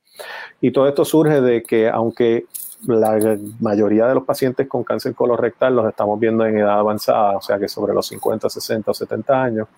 Y 0.60 0.70
todo 0.70 0.88
esto 0.88 1.04
surge 1.04 1.40
de 1.40 1.62
que 1.62 1.88
aunque 1.88 2.46
la 2.86 3.38
mayoría 3.60 4.06
de 4.06 4.14
los 4.14 4.24
pacientes 4.24 4.68
con 4.68 4.84
cáncer 4.84 5.14
colorectal 5.14 5.74
los 5.74 5.88
estamos 5.88 6.20
viendo 6.20 6.44
en 6.44 6.58
edad 6.58 6.78
avanzada, 6.78 7.36
o 7.36 7.40
sea 7.40 7.58
que 7.58 7.68
sobre 7.68 7.94
los 7.94 8.06
50, 8.06 8.48
60 8.48 8.90
o 8.90 8.94
70 8.94 9.42
años, 9.42 9.68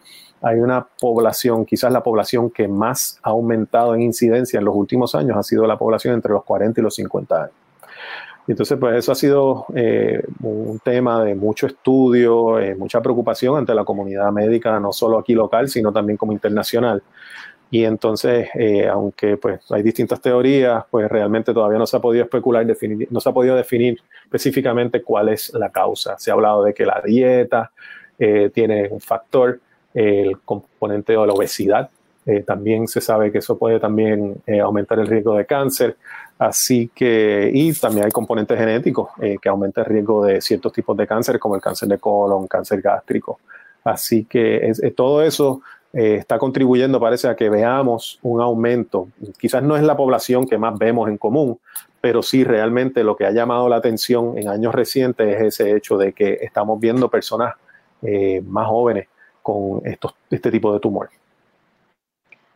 hay 0.43 0.59
una 0.59 0.87
población, 1.01 1.65
quizás 1.65 1.93
la 1.93 2.03
población 2.03 2.51
que 2.51 2.69
más 2.69 3.19
ha 3.23 3.31
aumentado 3.31 3.95
en 3.95 4.03
incidencia 4.03 4.59
en 4.59 4.65
los 4.65 4.75
últimos 4.75 5.15
años 5.15 5.37
ha 5.37 5.43
sido 5.43 5.67
la 5.67 5.79
población 5.79 6.15
entre 6.15 6.33
los 6.33 6.45
40 6.45 6.81
y 6.81 6.85
los 6.85 6.95
50 6.95 7.37
años. 7.37 7.55
Entonces, 8.49 8.79
pues 8.79 8.97
eso 8.97 9.13
ha 9.13 9.15
sido 9.15 9.67
eh, 9.75 10.23
un 10.41 10.79
tema 10.79 11.23
de 11.23 11.35
mucho 11.35 11.67
estudio, 11.67 12.59
eh, 12.59 12.75
mucha 12.75 13.03
preocupación 13.03 13.57
ante 13.59 13.75
la 13.75 13.85
comunidad 13.85 14.33
médica, 14.33 14.81
no 14.81 14.91
solo 14.93 15.19
aquí 15.19 15.35
local, 15.35 15.69
sino 15.69 15.93
también 15.93 16.17
como 16.17 16.33
internacional. 16.33 17.03
Y 17.71 17.85
entonces, 17.85 18.49
eh, 18.55 18.89
aunque 18.89 19.37
pues 19.37 19.71
hay 19.71 19.83
distintas 19.83 20.23
teorías, 20.23 20.85
pues 20.91 21.07
realmente 21.11 21.53
todavía 21.53 21.79
no 21.79 21.87
se 21.87 21.99
ha 21.99 22.01
podido 22.01 22.25
especular, 22.25 22.65
definir, 22.65 23.07
no 23.11 23.21
se 23.21 23.29
ha 23.29 23.33
podido 23.33 23.55
definir 23.55 24.01
específicamente 24.25 25.03
cuál 25.03 25.29
es 25.29 25.53
la 25.53 25.69
causa. 25.69 26.19
Se 26.19 26.31
ha 26.31 26.35
hablado 26.35 26.65
de 26.65 26.73
que 26.73 26.87
la 26.87 27.03
dieta 27.05 27.71
tiene 28.53 28.89
un 28.91 29.01
factor, 29.01 29.61
el 29.95 30.41
componente 30.41 31.13
de 31.13 31.25
la 31.25 31.33
obesidad 31.33 31.89
eh, 32.29 32.43
también 32.43 32.87
se 32.87 33.01
sabe 33.01 33.33
que 33.33 33.39
eso 33.39 33.57
puede 33.57 33.81
también 33.81 34.43
eh, 34.47 34.61
aumentar 34.61 34.99
el 34.99 35.07
riesgo 35.07 35.35
de 35.35 35.47
cáncer. 35.47 35.97
Así 36.39 36.91
que, 36.95 37.51
y 37.53 37.73
también 37.73 38.05
hay 38.05 38.13
componentes 38.13 38.57
genéticos 38.57 39.11
eh, 39.21 39.39
que 39.43 39.49
aumentan 39.49 39.85
el 39.85 39.91
riesgo 39.91 40.25
de 40.25 40.41
ciertos 40.41 40.73
tipos 40.73 40.97
de 40.97 41.07
cáncer, 41.07 41.39
como 41.39 41.57
el 41.57 41.61
cáncer 41.61 41.89
de 41.89 41.99
colon, 41.99 42.47
cáncer 42.47 42.81
gástrico. 42.81 43.41
Así 43.83 44.25
que 44.25 44.73
todo 44.97 45.23
eso 45.23 45.63
está 45.91 46.39
contribuyendo, 46.39 47.01
parece, 47.01 47.29
a 47.29 47.35
que 47.35 47.49
veamos 47.49 48.19
un 48.23 48.41
aumento. 48.43 49.09
Quizás 49.39 49.63
no 49.63 49.77
es 49.77 49.83
la 49.83 49.97
población 49.97 50.47
que 50.47 50.59
más 50.59 50.79
vemos 50.79 51.09
en 51.09 51.17
común, 51.17 51.59
pero 52.01 52.23
sí 52.23 52.45
realmente 52.45 53.03
lo 53.03 53.17
que 53.17 53.25
ha 53.25 53.31
llamado 53.31 53.69
la 53.69 53.77
atención 53.77 54.37
en 54.37 54.49
años 54.49 54.75
recientes 54.75 55.37
es 55.37 55.61
ese 55.61 55.75
hecho 55.75 55.97
de 55.97 56.13
que 56.13 56.39
estamos 56.43 56.79
viendo 56.79 57.09
personas 57.09 57.55
más 58.45 58.67
jóvenes 58.67 59.09
con 59.43 59.81
estos, 59.85 60.15
este 60.31 60.51
tipo 60.51 60.73
de 60.75 60.81
tumor 60.81 61.09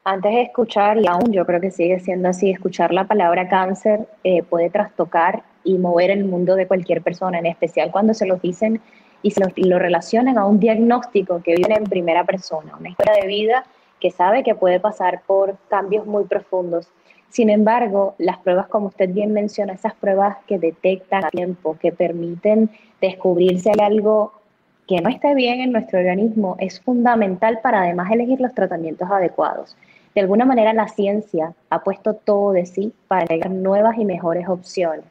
antes 0.05 0.33
de 0.33 0.43
escuchar, 0.43 0.99
y 0.99 1.07
aún 1.07 1.33
yo 1.33 1.47
creo 1.47 1.61
que 1.61 1.71
sigue 1.71 2.01
siendo 2.01 2.29
así, 2.29 2.51
escuchar 2.51 2.93
la 2.93 3.05
palabra 3.05 3.49
cáncer 3.49 4.09
eh, 4.25 4.43
puede 4.43 4.69
trastocar 4.69 5.45
y 5.65 5.79
mover 5.79 6.11
el 6.11 6.25
mundo 6.25 6.57
de 6.57 6.67
cualquier 6.67 7.03
persona, 7.03 7.38
en 7.38 7.47
especial 7.47 7.93
cuando 7.93 8.15
se 8.15 8.27
lo 8.27 8.37
dicen 8.37 8.81
y 9.23 9.31
se 9.31 9.41
lo, 9.57 9.79
relacionan 9.79 10.38
a 10.38 10.47
un 10.47 10.59
diagnóstico 10.59 11.41
que 11.43 11.55
viene 11.55 11.77
en 11.77 11.85
primera 11.85 12.25
persona, 12.25 12.77
una 12.79 12.88
historia 12.88 13.15
de 13.21 13.29
vida 13.29 13.65
que 14.01 14.11
sabe 14.11 14.43
que 14.43 14.57
puede 14.57 14.81
pasar 14.81 15.23
por 15.25 15.57
cambios 15.69 16.07
muy 16.07 16.25
profundos. 16.25 16.88
Sin 17.29 17.49
embargo, 17.49 18.17
las 18.19 18.38
pruebas, 18.38 18.67
como 18.67 18.88
usted 18.88 19.09
bien 19.09 19.33
menciona, 19.33 19.75
esas 19.75 19.95
pruebas 19.95 20.38
que 20.49 20.59
detectan 20.59 21.25
a 21.25 21.31
tiempo, 21.31 21.77
que 21.81 21.93
permiten 21.93 22.71
descubrir 23.01 23.61
si 23.61 23.69
hay 23.69 23.79
algo 23.81 24.33
que 24.93 25.01
no 25.01 25.09
está 25.09 25.33
bien 25.33 25.61
en 25.61 25.73
nuestro 25.73 26.01
organismo, 26.01 26.55
es 26.59 26.79
fundamental 26.79 27.61
para 27.63 27.81
además 27.81 28.11
elegir 28.11 28.43
los 28.43 28.53
tratamientos 28.53 29.11
adecuados. 29.11 29.75
De 30.15 30.21
alguna 30.21 30.45
manera 30.45 30.75
la 30.75 30.87
ciencia 30.87 31.55
ha 31.71 31.83
puesto 31.83 32.13
todo 32.13 32.53
de 32.53 32.67
sí 32.67 32.93
para 33.09 33.25
crear 33.27 33.51
nuevas 33.51 33.97
y 33.97 34.05
mejores 34.05 34.47
opciones. 34.47 35.07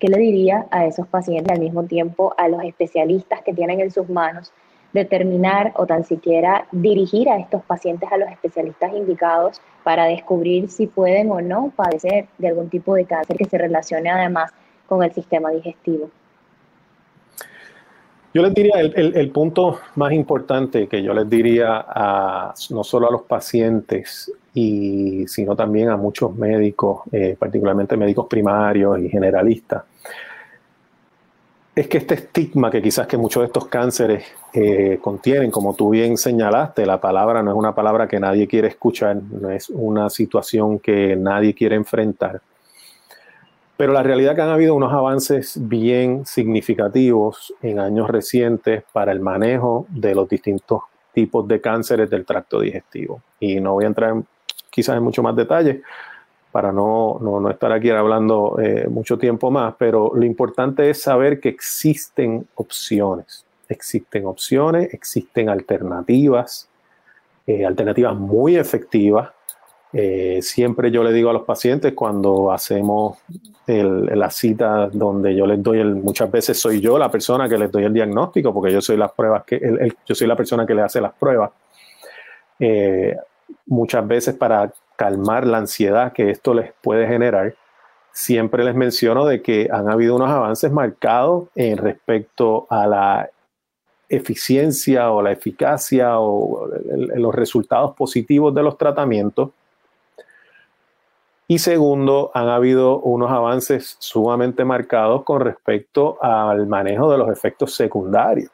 ¿Qué 0.00 0.08
le 0.08 0.18
diría 0.18 0.66
a 0.72 0.84
esos 0.84 1.06
pacientes 1.06 1.52
al 1.52 1.60
mismo 1.60 1.84
tiempo 1.84 2.34
a 2.38 2.48
los 2.48 2.64
especialistas 2.64 3.40
que 3.42 3.52
tienen 3.52 3.80
en 3.80 3.92
sus 3.92 4.08
manos 4.08 4.52
determinar 4.92 5.74
o 5.76 5.86
tan 5.86 6.02
siquiera 6.02 6.66
dirigir 6.72 7.28
a 7.28 7.38
estos 7.38 7.62
pacientes 7.62 8.10
a 8.10 8.16
los 8.16 8.28
especialistas 8.30 8.92
indicados 8.92 9.62
para 9.84 10.06
descubrir 10.06 10.68
si 10.68 10.88
pueden 10.88 11.30
o 11.30 11.40
no 11.40 11.72
padecer 11.76 12.26
de 12.38 12.48
algún 12.48 12.68
tipo 12.68 12.96
de 12.96 13.04
cáncer 13.04 13.36
que 13.36 13.44
se 13.44 13.58
relacione 13.58 14.10
además 14.10 14.50
con 14.88 15.04
el 15.04 15.12
sistema 15.12 15.50
digestivo? 15.50 16.10
Yo 18.32 18.42
les 18.42 18.54
diría, 18.54 18.74
el, 18.78 19.30
punto 19.30 19.80
más 19.96 20.12
importante 20.12 20.86
que 20.86 21.02
yo 21.02 21.12
les 21.12 21.28
diría 21.28 21.84
a, 21.86 22.54
no 22.70 22.84
solo 22.84 23.08
a 23.08 23.10
los 23.10 23.22
pacientes, 23.22 24.32
y, 24.54 25.26
sino 25.26 25.56
también 25.56 25.88
a 25.88 25.96
muchos 25.96 26.36
médicos, 26.36 27.02
eh, 27.10 27.36
particularmente 27.36 27.96
médicos 27.96 28.26
primarios 28.28 29.00
y 29.00 29.08
generalistas, 29.08 29.82
es 31.74 31.88
que 31.88 31.98
este 31.98 32.14
estigma 32.14 32.70
que 32.70 32.80
quizás 32.80 33.08
que 33.08 33.16
muchos 33.16 33.42
de 33.42 33.46
estos 33.46 33.66
cánceres 33.66 34.24
eh, 34.52 34.98
contienen, 35.00 35.50
como 35.50 35.74
tú 35.74 35.90
bien 35.90 36.16
señalaste, 36.16 36.86
la 36.86 37.00
palabra 37.00 37.42
no 37.42 37.50
es 37.50 37.56
una 37.56 37.74
palabra 37.74 38.06
que 38.06 38.20
nadie 38.20 38.46
quiere 38.46 38.68
escuchar, 38.68 39.16
no 39.16 39.50
es 39.50 39.70
una 39.70 40.08
situación 40.08 40.78
que 40.78 41.16
nadie 41.16 41.52
quiere 41.52 41.74
enfrentar 41.74 42.40
pero 43.80 43.94
la 43.94 44.02
realidad 44.02 44.32
es 44.32 44.36
que 44.36 44.42
han 44.42 44.50
habido 44.50 44.74
unos 44.74 44.92
avances 44.92 45.56
bien 45.58 46.26
significativos 46.26 47.54
en 47.62 47.78
años 47.78 48.10
recientes 48.10 48.84
para 48.92 49.10
el 49.10 49.20
manejo 49.20 49.86
de 49.88 50.14
los 50.14 50.28
distintos 50.28 50.82
tipos 51.14 51.48
de 51.48 51.62
cánceres 51.62 52.10
del 52.10 52.26
tracto 52.26 52.60
digestivo. 52.60 53.22
Y 53.40 53.58
no 53.58 53.72
voy 53.72 53.84
a 53.84 53.86
entrar 53.86 54.16
quizás 54.68 54.98
en 54.98 55.02
mucho 55.02 55.22
más 55.22 55.34
detalle 55.34 55.80
para 56.52 56.72
no, 56.72 57.18
no, 57.22 57.48
estar 57.48 57.72
aquí 57.72 57.88
hablando 57.88 58.58
eh, 58.60 58.86
mucho 58.86 59.16
tiempo 59.16 59.50
más, 59.50 59.74
pero 59.78 60.12
lo 60.14 60.26
importante 60.26 60.90
es 60.90 61.00
saber 61.00 61.40
que 61.40 61.48
existen 61.48 62.46
opciones, 62.56 63.46
existen 63.66 64.26
opciones, 64.26 64.92
existen 64.92 65.48
alternativas, 65.48 66.68
eh, 67.46 67.64
alternativas 67.64 68.14
muy 68.14 68.56
efectivas 68.56 69.30
eh, 69.92 70.38
siempre 70.40 70.90
yo 70.92 71.02
le 71.02 71.12
digo 71.12 71.30
a 71.30 71.32
los 71.32 71.42
pacientes 71.42 71.94
cuando 71.94 72.52
hacemos 72.52 73.18
la 73.66 74.30
cita 74.30 74.88
donde 74.88 75.34
yo 75.34 75.46
les 75.46 75.62
doy 75.62 75.78
el, 75.78 75.94
muchas 75.94 76.28
veces 76.28 76.58
soy 76.58 76.80
yo 76.80 76.98
la 76.98 77.08
persona 77.08 77.48
que 77.48 77.56
les 77.56 77.70
doy 77.70 77.84
el 77.84 77.92
diagnóstico 77.92 78.52
porque 78.52 78.72
yo 78.72 78.80
soy 78.80 78.96
las 78.96 79.12
pruebas 79.12 79.44
que 79.44 79.60
yo 80.06 80.14
soy 80.14 80.26
la 80.26 80.34
persona 80.34 80.66
que 80.66 80.74
le 80.74 80.82
hace 80.82 81.00
las 81.00 81.12
pruebas. 81.12 81.50
Eh, 82.58 83.16
muchas 83.66 84.06
veces 84.06 84.34
para 84.34 84.72
calmar 84.96 85.46
la 85.46 85.58
ansiedad 85.58 86.12
que 86.12 86.30
esto 86.30 86.52
les 86.52 86.72
puede 86.82 87.06
generar, 87.06 87.54
siempre 88.12 88.64
les 88.64 88.74
menciono 88.74 89.24
de 89.24 89.40
que 89.40 89.68
han 89.72 89.88
habido 89.88 90.16
unos 90.16 90.30
avances 90.30 90.70
marcados 90.70 91.48
en 91.54 91.78
respecto 91.78 92.66
a 92.70 92.86
la 92.86 93.30
eficiencia 94.08 95.10
o 95.12 95.22
la 95.22 95.30
eficacia 95.30 96.18
o 96.18 96.68
los 97.14 97.34
resultados 97.34 97.94
positivos 97.94 98.52
de 98.54 98.62
los 98.62 98.76
tratamientos 98.76 99.50
y 101.50 101.58
segundo, 101.58 102.30
han 102.32 102.48
habido 102.48 103.00
unos 103.00 103.28
avances 103.28 103.96
sumamente 103.98 104.64
marcados 104.64 105.24
con 105.24 105.40
respecto 105.40 106.16
al 106.22 106.68
manejo 106.68 107.10
de 107.10 107.18
los 107.18 107.28
efectos 107.28 107.74
secundarios. 107.74 108.52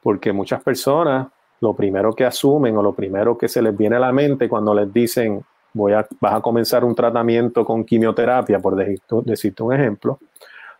Porque 0.00 0.32
muchas 0.32 0.62
personas 0.62 1.26
lo 1.58 1.74
primero 1.74 2.12
que 2.12 2.24
asumen 2.24 2.76
o 2.76 2.84
lo 2.84 2.92
primero 2.92 3.36
que 3.36 3.48
se 3.48 3.60
les 3.60 3.76
viene 3.76 3.96
a 3.96 3.98
la 3.98 4.12
mente 4.12 4.48
cuando 4.48 4.72
les 4.72 4.92
dicen 4.92 5.44
voy 5.72 5.92
a, 5.94 6.06
vas 6.20 6.34
a 6.34 6.40
comenzar 6.40 6.84
un 6.84 6.94
tratamiento 6.94 7.64
con 7.64 7.82
quimioterapia, 7.82 8.60
por 8.60 8.76
decirte 8.76 9.62
un 9.64 9.72
ejemplo, 9.72 10.20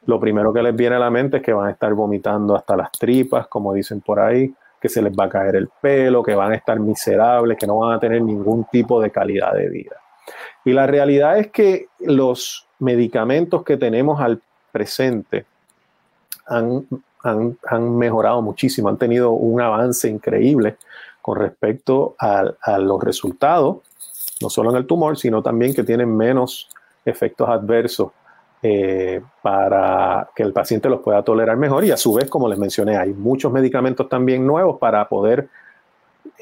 lo 0.07 0.21
primero 0.21 0.53
que 0.53 0.63
les 0.63 0.77
viene 0.77 0.95
a 0.95 1.01
la 1.01 1.11
mente 1.11 1.39
es 1.39 1.43
que 1.43 1.53
van 1.53 1.67
a 1.67 1.73
estar 1.73 1.93
vomitando 1.95 2.55
hasta 2.55 2.77
las 2.77 2.93
tripas, 2.93 3.49
como 3.49 3.75
dicen 3.75 4.03
por 4.03 4.21
ahí, 4.21 4.55
que 4.81 4.89
se 4.89 5.03
les 5.03 5.13
va 5.13 5.25
a 5.25 5.29
caer 5.29 5.57
el 5.57 5.69
pelo, 5.81 6.23
que 6.23 6.37
van 6.37 6.53
a 6.53 6.55
estar 6.55 6.79
miserables, 6.79 7.59
que 7.59 7.67
no 7.67 7.79
van 7.79 7.95
a 7.95 7.99
tener 7.99 8.23
ningún 8.23 8.67
tipo 8.71 9.01
de 9.01 9.11
calidad 9.11 9.53
de 9.53 9.69
vida. 9.69 9.97
Y 10.65 10.73
la 10.73 10.87
realidad 10.87 11.39
es 11.39 11.49
que 11.51 11.89
los 12.01 12.67
medicamentos 12.79 13.63
que 13.63 13.77
tenemos 13.77 14.21
al 14.21 14.41
presente 14.73 15.45
han, 16.47 16.87
mejorado 17.97 18.43
muchísimo, 18.43 18.89
han 18.89 18.99
tenido 18.99 19.31
un 19.31 19.61
avance 19.61 20.09
increíble 20.09 20.77
con 21.23 21.39
respecto 21.39 22.17
a, 22.19 22.79
los 22.79 23.03
resultados, 23.03 23.79
no 24.43 24.51
solo 24.51 24.71
en 24.71 24.77
el 24.77 24.87
tumor, 24.87 25.17
sino 25.17 25.43
también 25.43 25.73
que 25.73 25.85
tienen 25.85 26.15
menos 26.15 26.69
efectos 27.05 27.49
adversos 27.49 28.11
eh, 28.63 29.23
para 29.43 30.29
que 30.35 30.43
el 30.43 30.53
paciente 30.53 30.89
los 30.89 31.01
pueda 31.01 31.23
tolerar 31.23 31.57
mejor. 31.57 31.85
Y 31.85 31.91
a 31.91 31.97
su 31.97 32.13
vez, 32.15 32.29
como 32.29 32.49
les 32.49 32.59
mencioné, 32.59 32.97
hay 32.97 33.13
muchos 33.13 33.53
medicamentos 33.53 34.09
también 34.09 34.47
nuevos 34.47 34.79
para 34.79 35.09
poder 35.09 35.49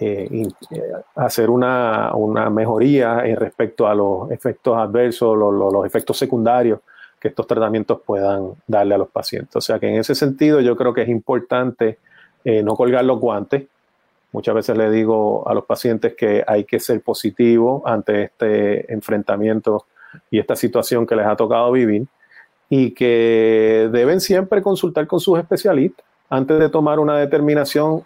eh, 0.05 0.49
eh, 0.73 0.81
hacer 1.15 1.49
una, 1.49 2.11
mejoría 2.51 3.25
en 3.25 3.37
respecto 3.37 3.87
a 3.87 3.95
los 3.95 4.33
efectos 4.33 4.77
adversos, 4.77 5.38
los, 5.38 5.87
efectos 5.87 6.19
secundarios 6.19 6.81
que 7.21 7.29
estos 7.29 7.47
tratamientos 7.47 8.01
puedan 8.05 8.55
darle 8.67 8.97
a 8.97 8.99
los 8.99 9.09
pacientes. 9.09 9.55
O 9.55 9.61
sea 9.61 9.79
que 9.79 9.88
en 9.88 10.01
ese 10.01 10.17
sentido 10.17 10.61
yo 10.61 10.77
creo 10.77 10.93
que 10.93 11.03
es 11.03 11.09
importante 11.09 12.01
eh, 12.45 12.65
no 12.65 12.75
colgar 12.75 13.05
los 13.05 13.21
guantes. 13.21 13.69
Muchas 14.33 14.57
veces 14.57 14.77
le 14.77 14.91
digo 14.91 15.47
a 15.47 15.55
los 15.55 15.67
pacientes 15.67 16.15
que 16.17 16.43
hay 16.45 16.65
que 16.65 16.81
ser 16.81 17.01
positivo 17.01 17.85
ante 17.87 18.25
este 18.25 18.93
enfrentamiento 18.93 19.87
y 20.33 20.41
esta 20.41 20.57
situación 20.57 21.07
que 21.07 21.15
les 21.15 21.27
ha 21.27 21.37
tocado 21.37 21.71
vivir 21.71 22.09
y 22.69 22.91
que 22.91 23.88
deben 23.93 24.21
siempre 24.21 24.62
consultar 24.62 25.07
con 25.07 25.21
sus 25.21 25.38
especialistas 25.38 26.05
antes 26.29 26.59
de 26.59 26.69
tomar 26.71 26.99
una 26.99 27.19
determinación 27.19 28.03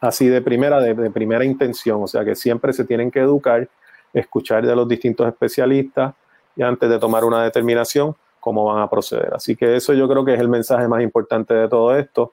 así 0.00 0.28
de 0.28 0.40
primera, 0.40 0.80
de, 0.80 1.10
primera 1.10 1.44
intención, 1.44 2.02
o 2.02 2.06
sea 2.06 2.24
que 2.24 2.34
siempre 2.34 2.72
se 2.72 2.84
tienen 2.84 3.10
que 3.10 3.20
educar, 3.20 3.68
escuchar 4.12 4.66
de 4.66 4.74
los 4.74 4.88
distintos 4.88 5.26
especialistas 5.26 6.14
y 6.56 6.62
antes 6.62 6.88
de 6.88 6.98
tomar 6.98 7.24
una 7.24 7.42
determinación, 7.42 8.14
cómo 8.40 8.64
van 8.64 8.82
a 8.82 8.88
proceder. 8.88 9.34
Así 9.34 9.56
que 9.56 9.76
eso 9.76 9.92
yo 9.94 10.08
creo 10.08 10.24
que 10.24 10.34
es 10.34 10.40
el 10.40 10.48
mensaje 10.48 10.88
más 10.88 11.02
importante 11.02 11.54
de 11.54 11.68
todo 11.68 11.96
esto 11.96 12.32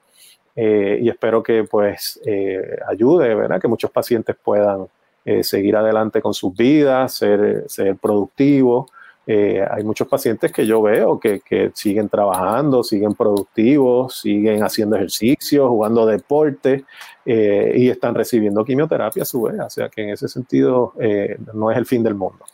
eh, 0.56 0.99
y 1.01 1.10
espero 1.10 1.43
que 1.43 1.63
pues 1.63 2.19
eh, 2.25 2.78
ayude, 2.88 3.34
¿verdad? 3.36 3.60
Que 3.60 3.67
muchos 3.67 3.91
pacientes 3.91 4.36
puedan 4.41 4.88
seguir 5.41 5.75
adelante 5.75 6.21
con 6.21 6.36
sus 6.36 6.56
vidas, 6.56 7.15
ser, 7.15 7.63
ser 7.67 7.95
productivos. 7.95 8.91
Hay 9.28 9.84
muchos 9.84 10.08
pacientes 10.08 10.52
que 10.52 10.66
yo 10.66 10.82
veo 10.82 11.20
que, 11.20 11.40
que, 11.40 11.72
siguen 11.74 12.10
trabajando, 12.10 12.84
siguen 12.84 13.14
productivos, 13.14 14.22
siguen 14.22 14.64
haciendo 14.64 14.96
ejercicio, 14.96 15.68
jugando 15.68 16.06
deporte 16.06 16.86
y 17.26 17.90
están 17.90 18.14
recibiendo 18.14 18.64
quimioterapia 18.64 19.24
a 19.24 19.26
su 19.26 19.42
vez. 19.42 19.60
O 19.60 19.70
sea 19.70 19.90
que 19.90 20.04
en 20.04 20.10
ese 20.10 20.28
sentido 20.28 20.94
no 21.54 21.72
es 21.72 21.78
el 21.78 21.86
fin 21.86 22.04
del 22.04 22.16
mundo. 22.16 22.46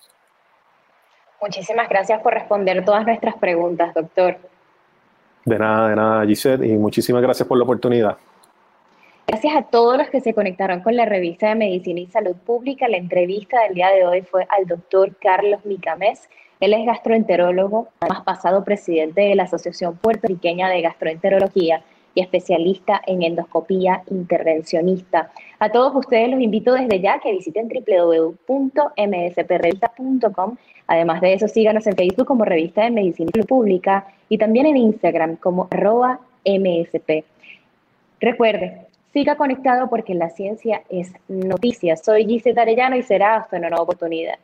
Muchísimas 1.42 1.90
gracias 1.90 2.22
por 2.22 2.34
responder 2.34 2.86
todas 2.86 3.04
nuestras 3.04 3.36
preguntas, 3.36 3.94
doctor. 3.96 4.38
De 5.44 5.58
nada, 5.58 5.90
de 5.90 5.96
nada, 5.96 6.26
Gisette, 6.26 6.64
y 6.64 6.78
muchísimas 6.78 7.22
gracias 7.24 7.48
por 7.48 7.58
la 7.58 7.64
oportunidad. 7.64 8.18
Gracias 9.26 9.56
a 9.56 9.64
todos 9.64 9.98
los 9.98 10.10
que 10.10 10.22
se 10.22 10.36
conectaron 10.36 10.82
con 10.82 10.96
la 10.96 11.06
revista 11.06 11.50
de 11.50 11.56
Medicina 11.56 12.02
y 12.02 12.08
Salud 12.08 12.36
Pública. 12.36 12.88
La 12.88 12.98
entrevista 12.98 13.62
del 13.64 13.74
día 13.74 13.90
de 13.90 14.06
hoy 14.06 14.22
fue 14.22 14.46
al 14.50 14.68
doctor 14.68 15.16
Carlos 15.20 15.66
Micamés. 15.66 16.30
Él 16.62 16.74
es 16.74 16.86
gastroenterólogo, 16.86 17.90
además 18.00 18.24
pasado 18.24 18.64
presidente 18.64 19.20
de 19.22 19.36
la 19.36 19.44
Asociación 19.44 19.98
Puertorriqueña 19.98 20.70
de 20.70 20.82
Gastroenterología 20.82 21.84
y 22.14 22.22
especialista 22.22 23.02
en 23.08 23.24
endoscopía 23.24 24.04
intervencionista. 24.10 25.32
A 25.60 25.70
todos 25.70 25.94
ustedes 25.96 26.30
los 26.30 26.40
invito 26.40 26.74
desde 26.74 27.02
ya 27.02 27.20
que 27.20 27.32
visiten 27.32 27.68
www.msprevista.com 27.68 30.56
Además 30.92 31.22
de 31.22 31.34
eso, 31.34 31.48
síganos 31.48 31.88
en 31.88 31.96
Facebook 31.96 32.28
como 32.28 32.44
Revista 32.44 32.84
de 32.84 32.92
Medicina 32.92 33.32
Pública 33.48 34.08
y 34.28 34.38
también 34.38 34.66
en 34.66 34.76
Instagram 34.76 35.38
como 35.38 35.70
arroba 35.72 36.20
MSP. 36.46 37.24
Recuerde, 38.20 38.88
siga 39.14 39.38
conectado 39.38 39.90
porque 39.90 40.14
la 40.14 40.30
ciencia 40.30 40.84
es 40.90 41.14
noticia. 41.30 41.96
Soy 41.96 42.26
Gisette 42.26 42.58
Arellano 42.58 42.98
y 42.98 43.04
será 43.04 43.38
hasta 43.38 43.58
una 43.58 43.70
nueva 43.70 43.84
oportunidad. 43.84 44.38